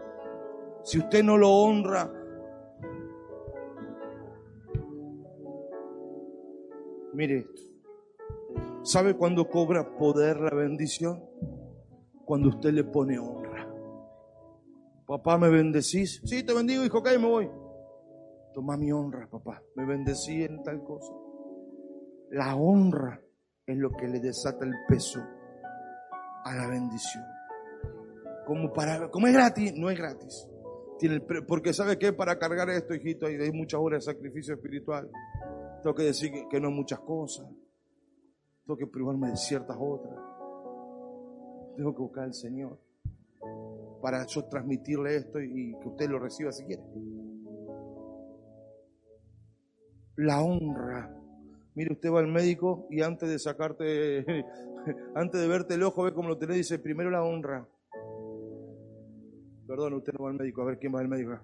[0.83, 2.11] Si usted no lo honra,
[7.13, 7.47] mire,
[8.83, 11.29] ¿sabe cuándo cobra poder la bendición?
[12.29, 13.67] cuando usted le pone honra.
[15.07, 16.21] Papá, ¿me bendecís?
[16.23, 17.49] Sí, te bendigo, hijo, que me voy.
[18.53, 19.63] Toma mi honra, papá.
[19.75, 21.11] Me bendecí en tal cosa.
[22.31, 23.21] La honra
[23.65, 25.19] es lo que le desata el peso
[26.45, 27.23] a la bendición.
[28.45, 30.47] Como, para, como es gratis, no es gratis.
[30.97, 35.09] Tiene porque sabe que para cargar esto, hijito, hay, muchas horas de sacrificio espiritual.
[35.81, 37.47] Tengo que decir que, que no muchas cosas.
[38.65, 40.29] Tengo que privarme de ciertas otras
[41.79, 42.77] tengo que buscar al Señor
[44.01, 46.83] para yo transmitirle esto y que usted lo reciba si quiere.
[50.17, 51.15] La honra.
[51.75, 54.25] Mire, usted va al médico y antes de sacarte,
[55.15, 57.67] antes de verte el ojo, ve cómo lo tenés, dice primero la honra.
[59.67, 61.39] Perdón, usted no va al médico, a ver quién va al médico.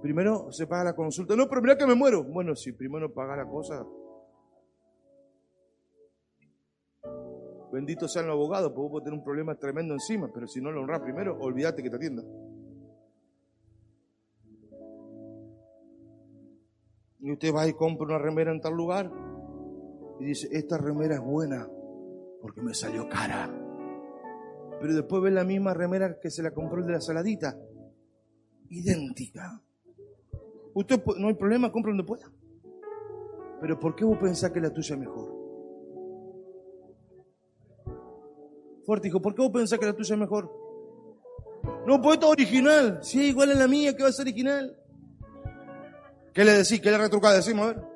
[0.00, 1.34] Primero se paga la consulta.
[1.34, 2.22] No, pero mira que me muero.
[2.22, 3.84] Bueno, si primero paga la cosa,
[7.76, 10.70] Bendito sea el abogado, porque vos podés tener un problema tremendo encima, pero si no
[10.70, 12.22] lo honras primero, olvídate que te atienda.
[17.20, 19.12] Y usted va y compra una remera en tal lugar
[20.18, 21.68] y dice, esta remera es buena
[22.40, 23.50] porque me salió cara.
[24.80, 27.58] Pero después ve la misma remera que se la compró el de la saladita.
[28.68, 29.62] Idéntica.
[30.74, 32.30] Usted no hay problema, compra donde pueda.
[33.60, 35.34] Pero ¿por qué vos pensás que la tuya es mejor?
[38.84, 40.50] Fuerte, hijo, ¿por qué vos pensás que la tuya es mejor?
[41.86, 43.00] No, pues esta original.
[43.02, 44.76] Sí, igual es la mía, que va a ser original.
[46.32, 46.80] ¿Qué le decís?
[46.80, 47.34] ¿Qué le retrucás?
[47.34, 47.95] Decimos, a ver.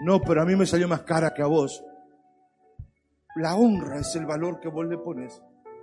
[0.00, 1.82] No, pero a mí me salió más cara que a vos.
[3.36, 5.42] La honra es el valor que vos le pones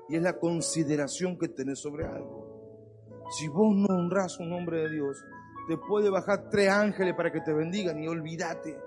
[0.10, 3.24] y es la consideración que tenés sobre algo.
[3.38, 5.24] Si vos no honras un nombre de Dios,
[5.68, 8.78] te puede bajar tres ángeles para que te bendigan y olvídate.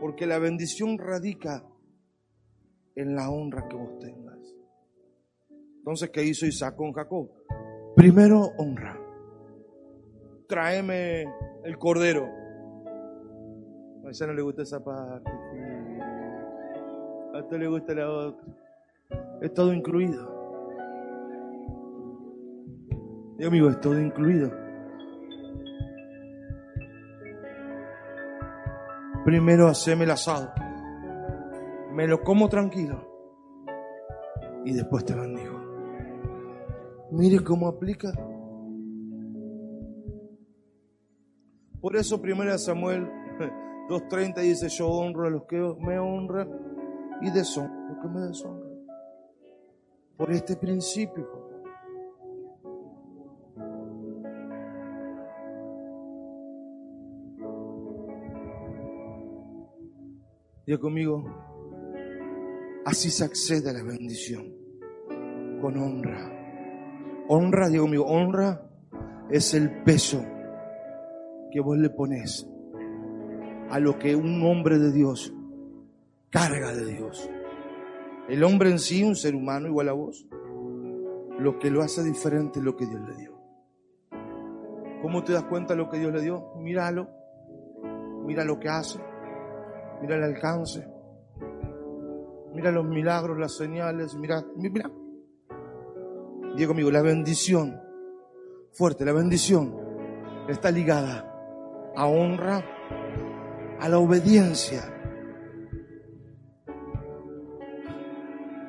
[0.00, 1.64] Porque la bendición radica
[2.94, 4.38] en la honra que vos tengas.
[5.78, 7.30] Entonces, ¿qué hizo Isaac con Jacob?
[7.96, 8.98] Primero, honra.
[10.48, 11.24] Tráeme
[11.64, 12.41] el cordero.
[14.12, 15.30] A ella no le gusta esa parte.
[17.32, 18.46] A usted le gusta la otra.
[19.40, 20.28] Es todo incluido.
[23.38, 24.50] Dios amigo, es todo incluido.
[29.24, 30.52] Primero haceme el asado.
[31.92, 33.08] Me lo como tranquilo.
[34.66, 35.58] Y después te bendigo.
[37.12, 38.12] Mire cómo aplica.
[41.80, 43.22] Por eso primero Samuel
[43.92, 46.48] 2.30 dice, yo honro a los que me honran
[47.20, 48.72] y deshonro a los que me deshonran.
[50.16, 51.28] Por este principio.
[60.64, 61.24] Diga conmigo,
[62.86, 64.54] así se accede a la bendición,
[65.60, 67.24] con honra.
[67.28, 68.70] Honra, digo conmigo, honra
[69.28, 70.24] es el peso
[71.50, 72.48] que vos le pones
[73.72, 75.34] a lo que un hombre de Dios
[76.30, 77.28] carga de Dios.
[78.28, 80.26] El hombre en sí, un ser humano igual a vos,
[81.38, 83.32] lo que lo hace diferente es lo que Dios le dio.
[85.02, 86.54] ¿Cómo te das cuenta de lo que Dios le dio?
[86.58, 87.08] Míralo,
[88.24, 89.00] mira lo que hace
[90.02, 90.84] mira el alcance,
[92.52, 94.90] mira los milagros, las señales, mira, mira.
[96.56, 97.80] Diga conmigo, la bendición,
[98.72, 99.74] fuerte, la bendición
[100.48, 102.64] está ligada a honra,
[103.82, 104.80] a la obediencia.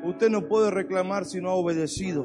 [0.03, 2.23] Usted no puede reclamar si no ha obedecido.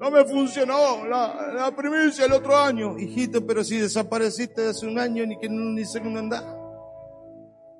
[0.00, 2.98] No me funcionó la, la primicia el otro año.
[2.98, 6.44] Hijito, pero si desapareciste hace un año ni que ni sé dónde andar.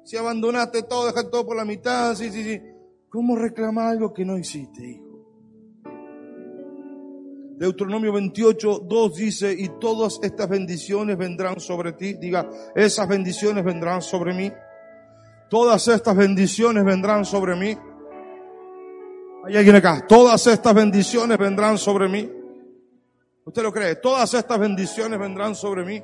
[0.05, 2.61] Si abandonaste todo, dejaste todo por la mitad, sí, sí, sí.
[3.09, 5.10] ¿Cómo reclamar algo que no hiciste, hijo?
[7.61, 12.15] Deuteronomio 28, 2 dice, y todas estas bendiciones vendrán sobre ti.
[12.15, 14.51] Diga, esas bendiciones vendrán sobre mí.
[15.51, 17.77] Todas estas bendiciones vendrán sobre mí.
[19.45, 20.07] Hay alguien acá.
[20.09, 22.33] Todas estas bendiciones vendrán sobre mí.
[23.45, 23.97] ¿Usted lo cree?
[23.97, 26.03] Todas estas bendiciones vendrán sobre mí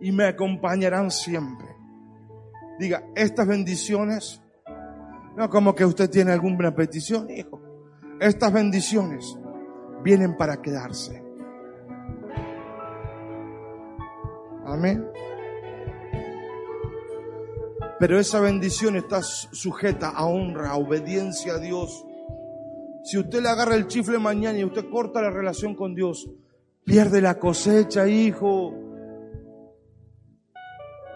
[0.00, 1.68] y me acompañarán siempre.
[2.76, 4.42] Diga, estas bendiciones,
[5.36, 7.60] no como que usted tiene alguna petición, hijo.
[8.18, 9.38] Estas bendiciones
[10.02, 11.22] vienen para quedarse.
[14.64, 15.06] Amén.
[17.98, 22.06] Pero esa bendición está sujeta a honra, a obediencia a Dios.
[23.04, 26.30] Si usted le agarra el chifle mañana y usted corta la relación con Dios,
[26.84, 28.74] pierde la cosecha, hijo.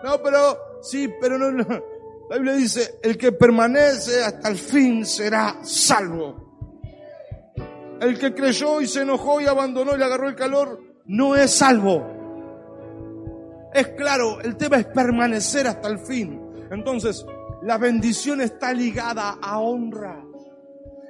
[0.03, 1.51] No, pero Sí, pero no,
[2.30, 6.43] La Biblia dice, el que permanece hasta el fin será salvo.
[8.05, 11.52] El que creyó y se enojó y abandonó y le agarró el calor, no es
[11.52, 12.07] salvo.
[13.72, 16.38] Es claro, el tema es permanecer hasta el fin.
[16.70, 17.24] Entonces,
[17.62, 20.22] la bendición está ligada a honra.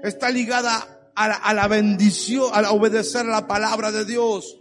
[0.05, 4.57] Está ligada a la, la bendición, a obedecer a la palabra de Dios.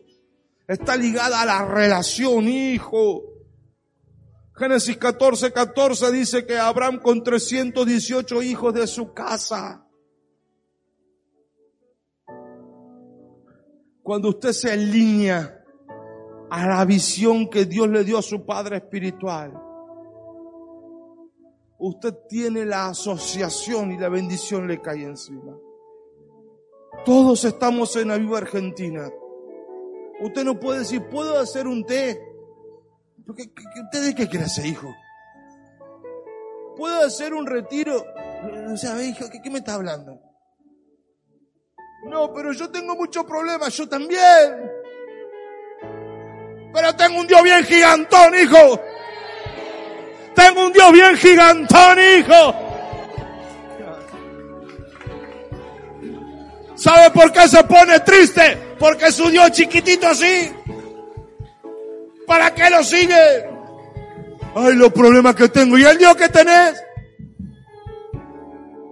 [0.67, 3.21] Está ligada a la relación, hijo.
[4.55, 9.82] Génesis 14, 14 dice que Abraham con 318 hijos de su casa.
[14.03, 15.63] Cuando usted se alinea
[16.49, 19.53] a la visión que Dios le dio a su Padre Espiritual,
[21.79, 25.57] usted tiene la asociación y la bendición le cae encima.
[27.05, 29.09] Todos estamos en la viva Argentina.
[30.21, 32.21] Usted no puede decir, ¿puedo hacer un té?
[33.35, 33.51] ¿Qué,
[33.83, 34.93] usted de qué quiere hacer, hijo?
[36.77, 38.05] ¿Puedo hacer un retiro?
[38.71, 40.12] O sea, hijo, ¿qué, me está hablando?
[42.05, 44.71] No, pero yo tengo muchos problemas, yo también.
[46.73, 48.81] Pero tengo un Dios bien gigantón, hijo.
[50.35, 52.55] Tengo un Dios bien gigantón, hijo.
[56.75, 58.75] ¿Sabe por qué se pone triste?
[58.77, 60.51] Porque su Dios chiquitito así.
[62.27, 63.49] ¿Para qué lo sigue?
[64.55, 65.77] Ay, los problemas que tengo.
[65.77, 66.83] ¿Y el Dios que tenés?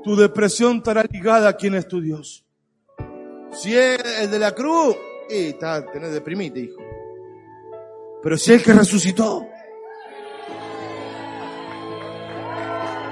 [0.03, 2.45] Tu depresión estará ligada a quién es tu Dios.
[3.53, 4.95] Si es el de la cruz,
[5.29, 6.81] y está, tenés deprimido, hijo.
[8.23, 9.47] Pero si es el que resucitó.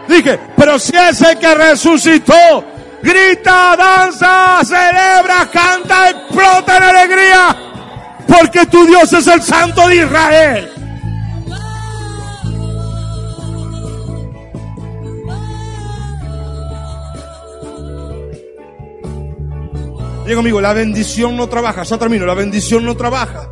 [0.07, 2.63] Dije, pero si es el que resucitó,
[3.01, 7.69] grita, danza, celebra, canta, explota en alegría
[8.29, 10.78] porque tu Dios es el Santo de Israel.
[20.29, 23.51] Digo amigo, la bendición no trabaja, ya termino, la bendición no trabaja.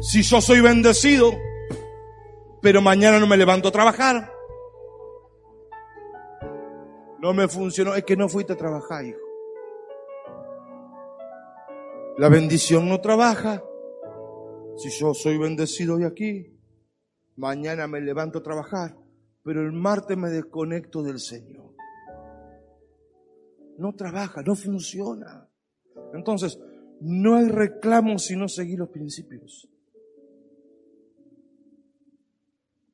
[0.00, 1.32] Si yo soy bendecido,
[2.62, 4.32] pero mañana no me levanto a trabajar.
[7.18, 9.18] No me funcionó, es que no fuiste a trabajar, hijo.
[12.16, 13.62] La bendición no trabaja.
[14.78, 16.58] Si yo soy bendecido hoy aquí,
[17.36, 18.96] mañana me levanto a trabajar,
[19.42, 21.73] pero el martes me desconecto del Señor.
[23.78, 25.48] No trabaja, no funciona.
[26.12, 26.58] Entonces,
[27.00, 29.68] no hay reclamo si no seguir los principios.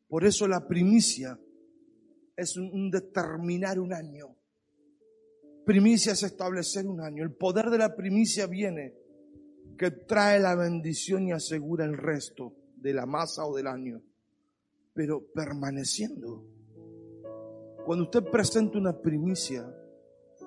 [0.09, 1.39] Por eso la primicia
[2.37, 4.35] es un, determinar un año.
[5.65, 7.23] Primicia es establecer un año.
[7.23, 8.95] El poder de la primicia viene
[9.79, 14.03] que trae la bendición y asegura el resto de la masa o del año,
[14.93, 16.45] pero permaneciendo.
[17.85, 19.73] Cuando usted presenta una primicia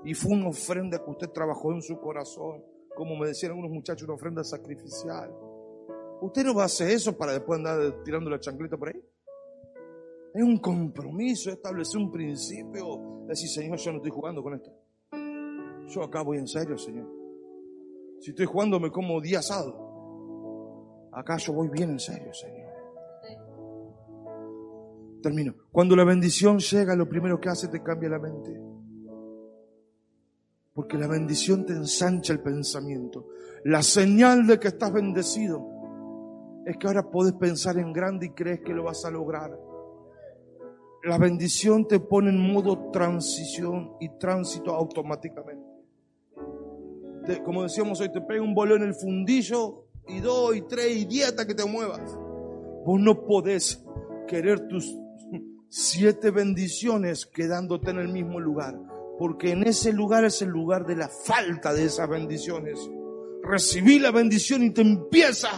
[0.05, 2.63] y fue una ofrenda que usted trabajó en su corazón,
[2.95, 5.31] como me decían algunos muchachos, una ofrenda sacrificial,
[6.21, 9.01] usted no va a hacer eso para después andar tirando la chancleta por ahí.
[10.33, 13.25] Es un compromiso, establecer un principio.
[13.27, 14.71] Decir, Señor, yo no estoy jugando con esto.
[15.87, 17.07] Yo acá voy en serio, Señor.
[18.19, 21.09] Si estoy jugando, me como día asado.
[21.11, 22.73] Acá yo voy bien en serio, Señor.
[25.21, 25.53] Termino.
[25.71, 28.72] Cuando la bendición llega, lo primero que hace te cambia la mente.
[30.73, 33.27] Porque la bendición te ensancha el pensamiento.
[33.63, 35.73] La señal de que estás bendecido
[36.65, 39.57] es que ahora puedes pensar en grande y crees que lo vas a lograr.
[41.03, 45.61] La bendición te pone en modo transición y tránsito automáticamente.
[47.43, 51.05] como decíamos hoy, te pega un bolón en el fundillo y dos y tres y
[51.05, 52.17] dieta que te muevas.
[52.85, 53.83] Vos no podés
[54.27, 54.97] querer tus
[55.69, 58.79] siete bendiciones quedándote en el mismo lugar,
[59.17, 62.79] porque en ese lugar es el lugar de la falta de esas bendiciones.
[63.43, 65.49] Recibí la bendición y te empieza.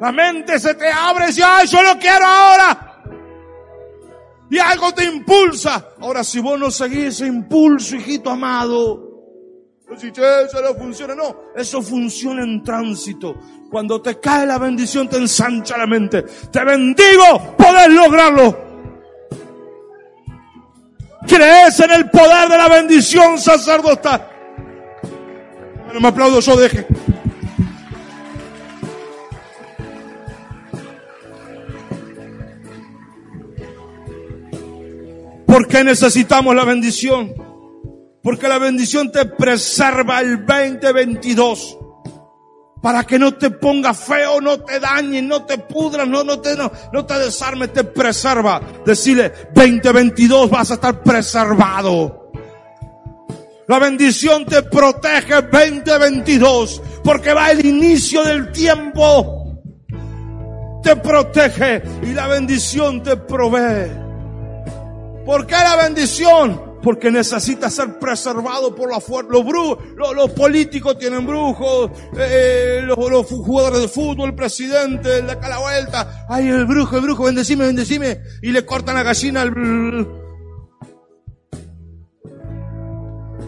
[0.00, 2.94] La mente se te abre y dice, ay, yo lo quiero ahora
[4.54, 5.94] y algo te impulsa.
[6.00, 9.10] Ahora, si vos no seguís ese impulso, hijito amado,
[9.96, 13.34] si eso no funciona, no, eso funciona en tránsito.
[13.70, 16.22] Cuando te cae la bendición, te ensancha la mente.
[16.22, 18.63] Te bendigo, podés lograrlo.
[21.34, 24.28] ¿Crees en el poder de la bendición sacerdotal?
[25.92, 26.86] No me aplaudo yo, deje.
[35.44, 37.34] ¿Por qué necesitamos la bendición?
[38.22, 41.78] Porque la bendición te preserva el 2022
[42.84, 46.54] para que no te ponga feo, no te dañe, no te pudra, no, no te,
[46.54, 48.60] no, no te desarme, te preserva.
[48.84, 52.30] Decirle, 2022 vas a estar preservado.
[53.68, 59.62] La bendición te protege 2022 porque va el inicio del tiempo.
[60.82, 63.90] Te protege y la bendición te provee.
[65.24, 66.73] ¿Por qué la bendición?
[66.84, 69.32] Porque necesita ser preservado por la fuerza.
[69.32, 75.48] Los, brujos, los, políticos tienen brujos, eh, los, jugadores de fútbol, el presidente, le da
[75.48, 76.26] la vuelta.
[76.28, 78.20] Ay, el brujo, el brujo, bendecime, bendecime.
[78.42, 80.06] Y le cortan la gallina al...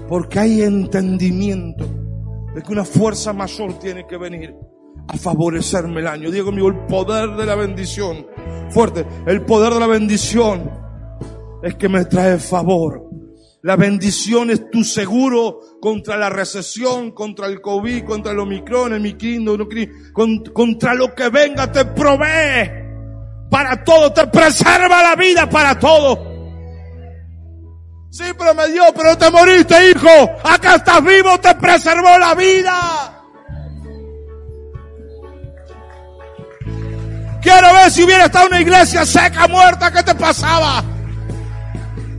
[0.08, 1.84] Porque hay entendimiento
[2.54, 4.54] de que una fuerza mayor tiene que venir
[5.08, 6.30] a favorecerme el año.
[6.30, 8.26] Diego mío, el poder de la bendición.
[8.70, 10.70] Fuerte, el poder de la bendición
[11.62, 13.05] es que me trae favor.
[13.66, 19.00] La bendición es tu seguro contra la recesión, contra el COVID, contra el Omicron, el
[19.00, 19.58] Miquindo,
[20.52, 22.70] contra lo que venga, te provee
[23.50, 26.16] para todo, te preserva la vida para todo.
[28.12, 30.30] Sí, pero me dio, pero te moriste, hijo.
[30.44, 33.24] Acá estás vivo, te preservó la vida.
[37.42, 40.84] Quiero ver si hubiera estado una iglesia seca, muerta, ¿qué te pasaba?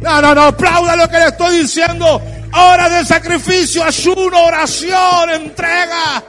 [0.02, 2.22] No, no, no, aplauda lo que le estoy diciendo.
[2.54, 6.24] Hora de sacrificio, ayuno, oración, entrega.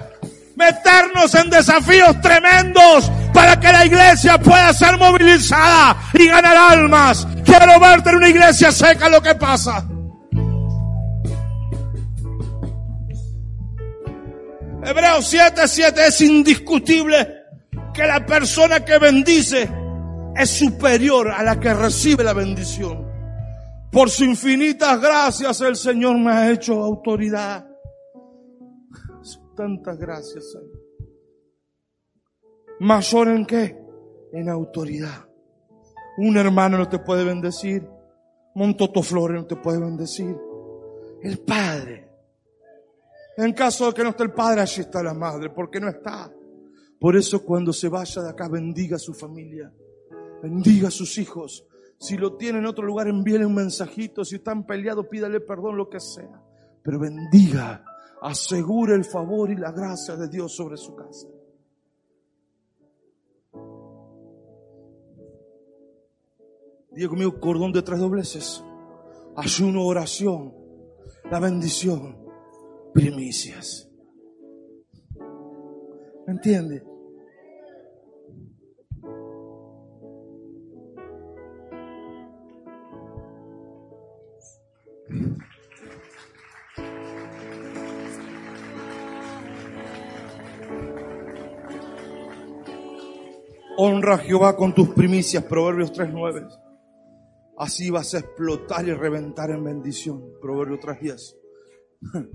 [0.56, 7.26] Meternos en desafíos tremendos para que la iglesia pueda ser movilizada y ganar almas.
[7.44, 9.86] Quiero verte en una iglesia seca lo que pasa.
[14.84, 17.34] Hebreos 7, 7 es indiscutible
[17.92, 19.68] que la persona que bendice
[20.34, 23.07] es superior a la que recibe la bendición.
[23.90, 27.66] Por su infinitas gracias el Señor me ha hecho autoridad.
[29.56, 30.82] Tantas gracias, Señor.
[32.80, 33.76] ¿Mayor en qué?
[34.32, 35.28] En autoridad.
[36.18, 37.88] Un hermano no te puede bendecir.
[38.54, 40.36] Montoto Flores no te puede bendecir.
[41.22, 42.08] El Padre.
[43.38, 46.28] En caso de que no esté el padre, allí está la madre, porque no está.
[46.98, 49.72] Por eso cuando se vaya de acá, bendiga a su familia,
[50.42, 51.64] bendiga a sus hijos.
[51.98, 54.24] Si lo tiene en otro lugar, envíele un mensajito.
[54.24, 56.40] Si están peleados, pídale perdón, lo que sea.
[56.82, 57.84] Pero bendiga,
[58.22, 61.26] asegure el favor y la gracia de Dios sobre su casa.
[66.92, 68.64] Diga conmigo, cordón de tres dobleces.
[69.36, 70.52] Ayuno, oración,
[71.30, 72.16] la bendición,
[72.92, 73.88] primicias.
[76.26, 76.84] ¿Me entiende?
[93.80, 96.48] Honra a Jehová con tus primicias, Proverbios 3.9.
[97.58, 101.36] Así vas a explotar y reventar en bendición, Proverbios 3.10.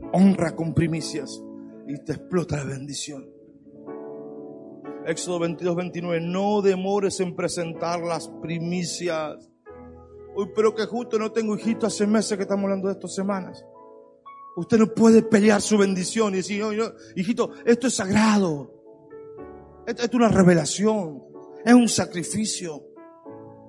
[0.14, 1.44] Honra con primicias
[1.86, 3.30] y te explota la bendición.
[5.06, 6.22] Éxodo 22, 29.
[6.22, 9.52] No demores en presentar las primicias.
[10.38, 13.66] Uy, pero que justo no tengo hijito hace meses que estamos hablando de estas semanas.
[14.56, 16.64] Usted no puede pelear su bendición y decir,
[17.18, 18.72] hijito, esto es sagrado.
[19.86, 21.32] Esto es una revelación.
[21.66, 22.84] Es un sacrificio.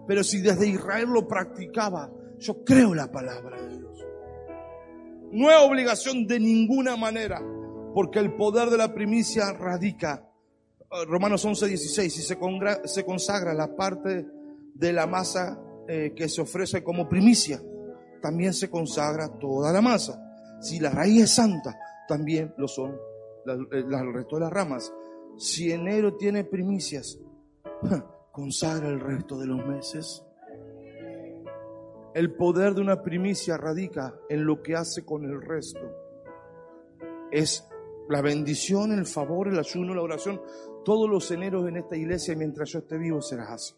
[0.06, 4.04] Pero si desde Israel lo practicaba, yo creo la palabra de Dios.
[5.32, 7.42] No es obligación de ninguna manera,
[7.94, 10.28] porque el poder de la primicia radica.
[10.80, 12.38] Eh, Romanos 11, 16, si se,
[12.84, 14.26] se consagra la parte
[14.74, 17.60] de la masa eh, que se ofrece como primicia,
[18.20, 20.20] también se consagra toda la masa.
[20.60, 21.78] Si la raíz es santa,
[22.08, 22.96] también lo son
[23.46, 24.92] el resto de las ramas.
[25.36, 27.18] Si enero tiene primicias,
[28.32, 30.24] consagra el resto de los meses.
[32.14, 35.80] El poder de una primicia radica en lo que hace con el resto.
[37.30, 37.68] Es
[38.08, 40.40] la bendición, el favor, el ayuno, la oración.
[40.84, 43.74] Todos los eneros en esta iglesia, mientras yo esté vivo, será así.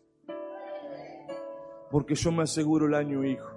[1.91, 3.49] Porque yo me aseguro el año, hijo.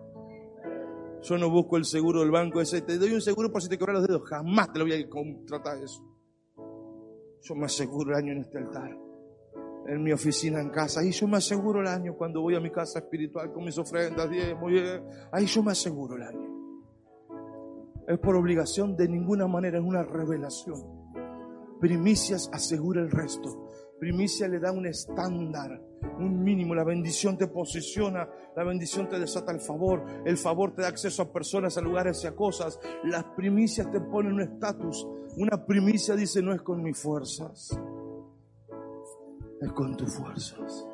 [1.21, 2.81] Yo no busco el seguro del banco ese.
[2.81, 4.29] Te doy un seguro por si te quebras los dedos.
[4.29, 6.01] Jamás te lo voy a contratar eso.
[7.41, 9.08] Yo me aseguro el año en este altar
[9.87, 11.01] en mi oficina en casa.
[11.01, 14.29] Ahí yo me aseguro el año cuando voy a mi casa espiritual con mis ofrendas.
[15.31, 16.49] Ahí yo me aseguro el año.
[18.07, 20.99] Es por obligación, de ninguna manera, es una revelación.
[21.79, 23.67] Primicias asegura el resto.
[23.99, 25.81] Primicia le da un estándar,
[26.19, 26.73] un mínimo.
[26.73, 31.21] La bendición te posiciona, la bendición te desata el favor, el favor te da acceso
[31.21, 32.79] a personas, a lugares y a cosas.
[33.03, 35.05] Las primicias te ponen un estatus.
[35.37, 37.77] Una primicia dice no es con mis fuerzas
[39.61, 40.85] es con tus fuerzas.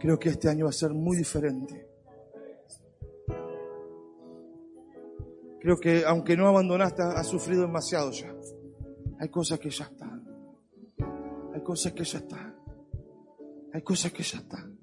[0.00, 1.88] Creo que este año va a ser muy diferente.
[5.60, 8.34] Creo que aunque no abandonaste, has sufrido demasiado ya.
[9.20, 10.26] Hay cosas que ya están.
[11.54, 12.56] Hay cosas que ya están.
[13.72, 14.80] Hay cosas que ya están.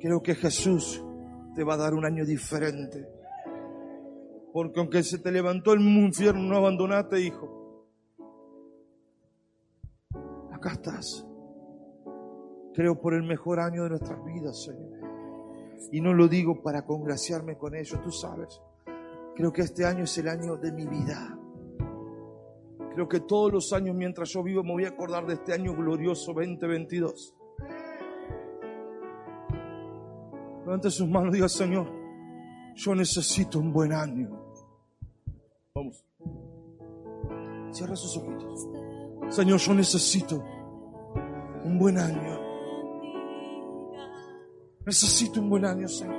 [0.00, 1.04] Creo que Jesús
[1.54, 3.06] te va a dar un año diferente.
[4.54, 7.88] Porque aunque se te levantó el infierno, no abandonaste, hijo.
[10.52, 11.26] Acá estás.
[12.72, 14.92] Creo por el mejor año de nuestras vidas, Señor.
[15.90, 18.62] Y no lo digo para congraciarme con ellos, tú sabes.
[19.34, 21.36] Creo que este año es el año de mi vida.
[22.92, 25.74] Creo que todos los años mientras yo vivo me voy a acordar de este año
[25.74, 27.34] glorioso 2022.
[30.60, 31.88] Levante sus manos y diga, Señor,
[32.76, 34.43] yo necesito un buen año.
[35.76, 36.04] Vamos.
[37.72, 38.68] Cierra sus ojitos.
[39.30, 40.40] Señor, yo necesito
[41.64, 42.38] un buen año.
[44.86, 46.14] Necesito un buen año, Señor.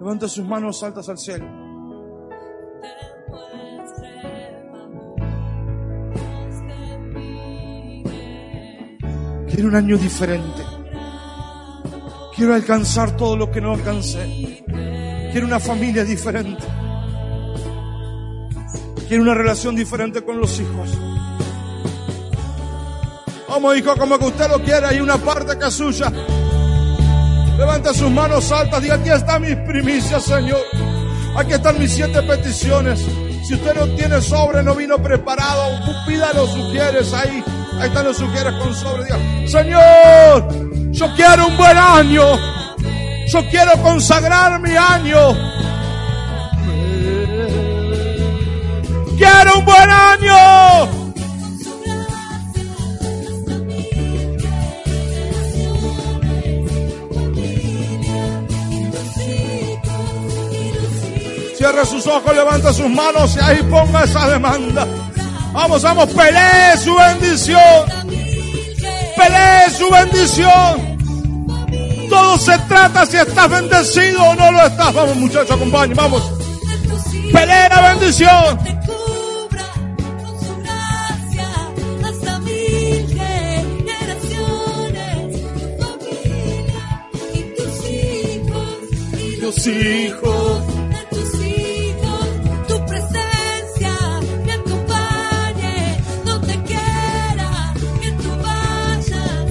[0.00, 1.46] Levanta sus manos altas al cielo.
[9.46, 10.64] Quiero un año diferente.
[12.34, 14.64] Quiero alcanzar todo lo que no alcancé.
[15.30, 16.77] Quiero una familia diferente.
[19.08, 20.90] Quiere una relación diferente con los hijos.
[23.48, 26.12] Vamos, hijo, como que usted lo quiera, hay una parte que es suya.
[27.56, 30.60] Levanta sus manos altas, diga, aquí están mis primicias, Señor.
[31.34, 33.00] Aquí están mis siete peticiones.
[33.46, 37.42] Si usted no tiene sobre, no vino preparado, pídalo, sugieres ahí.
[37.80, 39.04] Ahí están los sugieres con sobre.
[39.04, 42.38] Diga, Señor, yo quiero un buen año.
[43.26, 45.34] Yo quiero consagrar mi año.
[49.18, 50.88] Quiero un buen año.
[61.56, 64.86] Cierre sus ojos, levanta sus manos y ahí ponga esa demanda.
[65.52, 67.84] Vamos, vamos, pelee su bendición.
[69.16, 70.98] Pelee su bendición.
[72.08, 74.94] Todo se trata si estás bendecido o no lo estás.
[74.94, 76.22] Vamos, muchachos, acompañen, vamos.
[77.32, 78.77] Pelee la bendición.
[89.58, 90.66] Tus hijos.
[90.88, 92.28] de tus hijos,
[92.68, 93.94] tu presencia
[94.44, 99.46] me acompañe, no te quiera que tú vayas,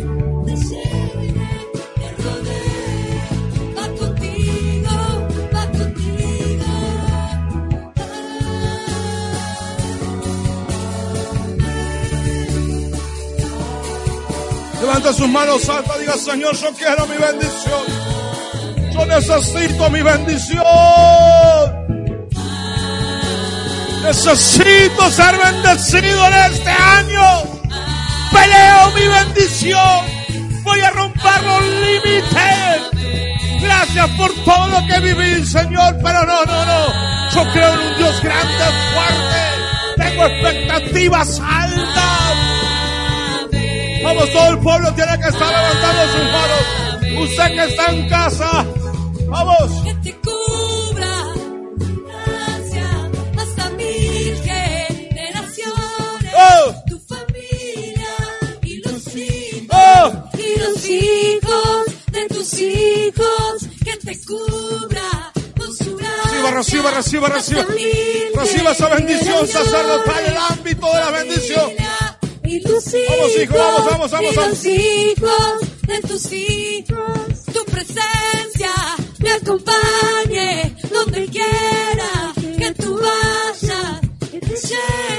[0.45, 1.49] te llene,
[1.99, 3.21] te rodee,
[3.75, 4.95] va contigo,
[5.53, 6.65] va contigo.
[14.81, 17.96] Levanta sus manos altas, diga Señor, yo quiero mi bendición.
[19.07, 20.63] Necesito mi bendición.
[24.03, 27.43] Necesito ser bendecido en este año.
[28.31, 30.05] Peleo mi bendición.
[30.63, 33.61] Voy a romper los límites.
[33.61, 35.97] Gracias por todo lo que viví, Señor.
[36.03, 37.07] Pero no, no, no.
[37.33, 39.57] Yo creo en un Dios grande, fuerte.
[39.97, 42.17] Tengo expectativas altas.
[44.03, 46.87] Vamos, todo el pueblo tiene que estar levantando sus manos.
[47.29, 48.65] Usted que está en casa,
[60.57, 66.51] y los hijos de tus hijos que te cubra con su gracia.
[66.51, 68.41] Reciba, reciba, reciba, reciba.
[68.41, 71.71] Reciba esa bendición sacerdotal, el ámbito de la bendición.
[72.43, 74.49] Y tus Vamos, hijos, vamos, vamos, vamos, y vamos.
[74.49, 78.71] los hijos de tus hijos, tu presencia
[79.19, 83.99] me acompañe donde quiera que tú vayas,
[84.31, 85.16] que te llene,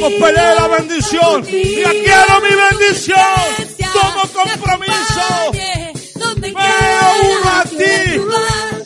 [0.00, 1.42] Vamos, pelea la bendición.
[1.42, 3.18] Diga, quiero mi bendición.
[3.92, 5.52] Tomo compromiso.
[6.32, 8.77] Me uno a ti.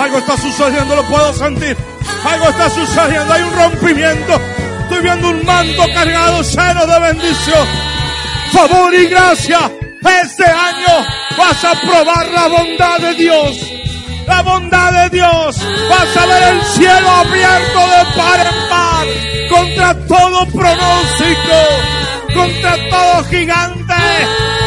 [0.00, 1.76] Algo está sucediendo, lo puedo sentir.
[2.24, 4.40] Algo está sucediendo, hay un rompimiento.
[4.84, 7.68] Estoy viendo un manto cargado lleno de bendición.
[8.50, 9.70] Favor y gracia.
[10.22, 13.58] Este año vas a probar la bondad de Dios.
[14.26, 15.56] La bondad de Dios.
[15.90, 19.06] Vas a ver el cielo abierto de par en par.
[19.50, 21.58] Contra todo pronóstico.
[22.34, 23.94] Contra todo gigante.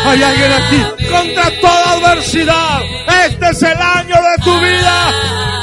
[0.06, 2.82] Hay alguien aquí contra toda adversidad.
[3.26, 5.63] Este es el año de tu vida.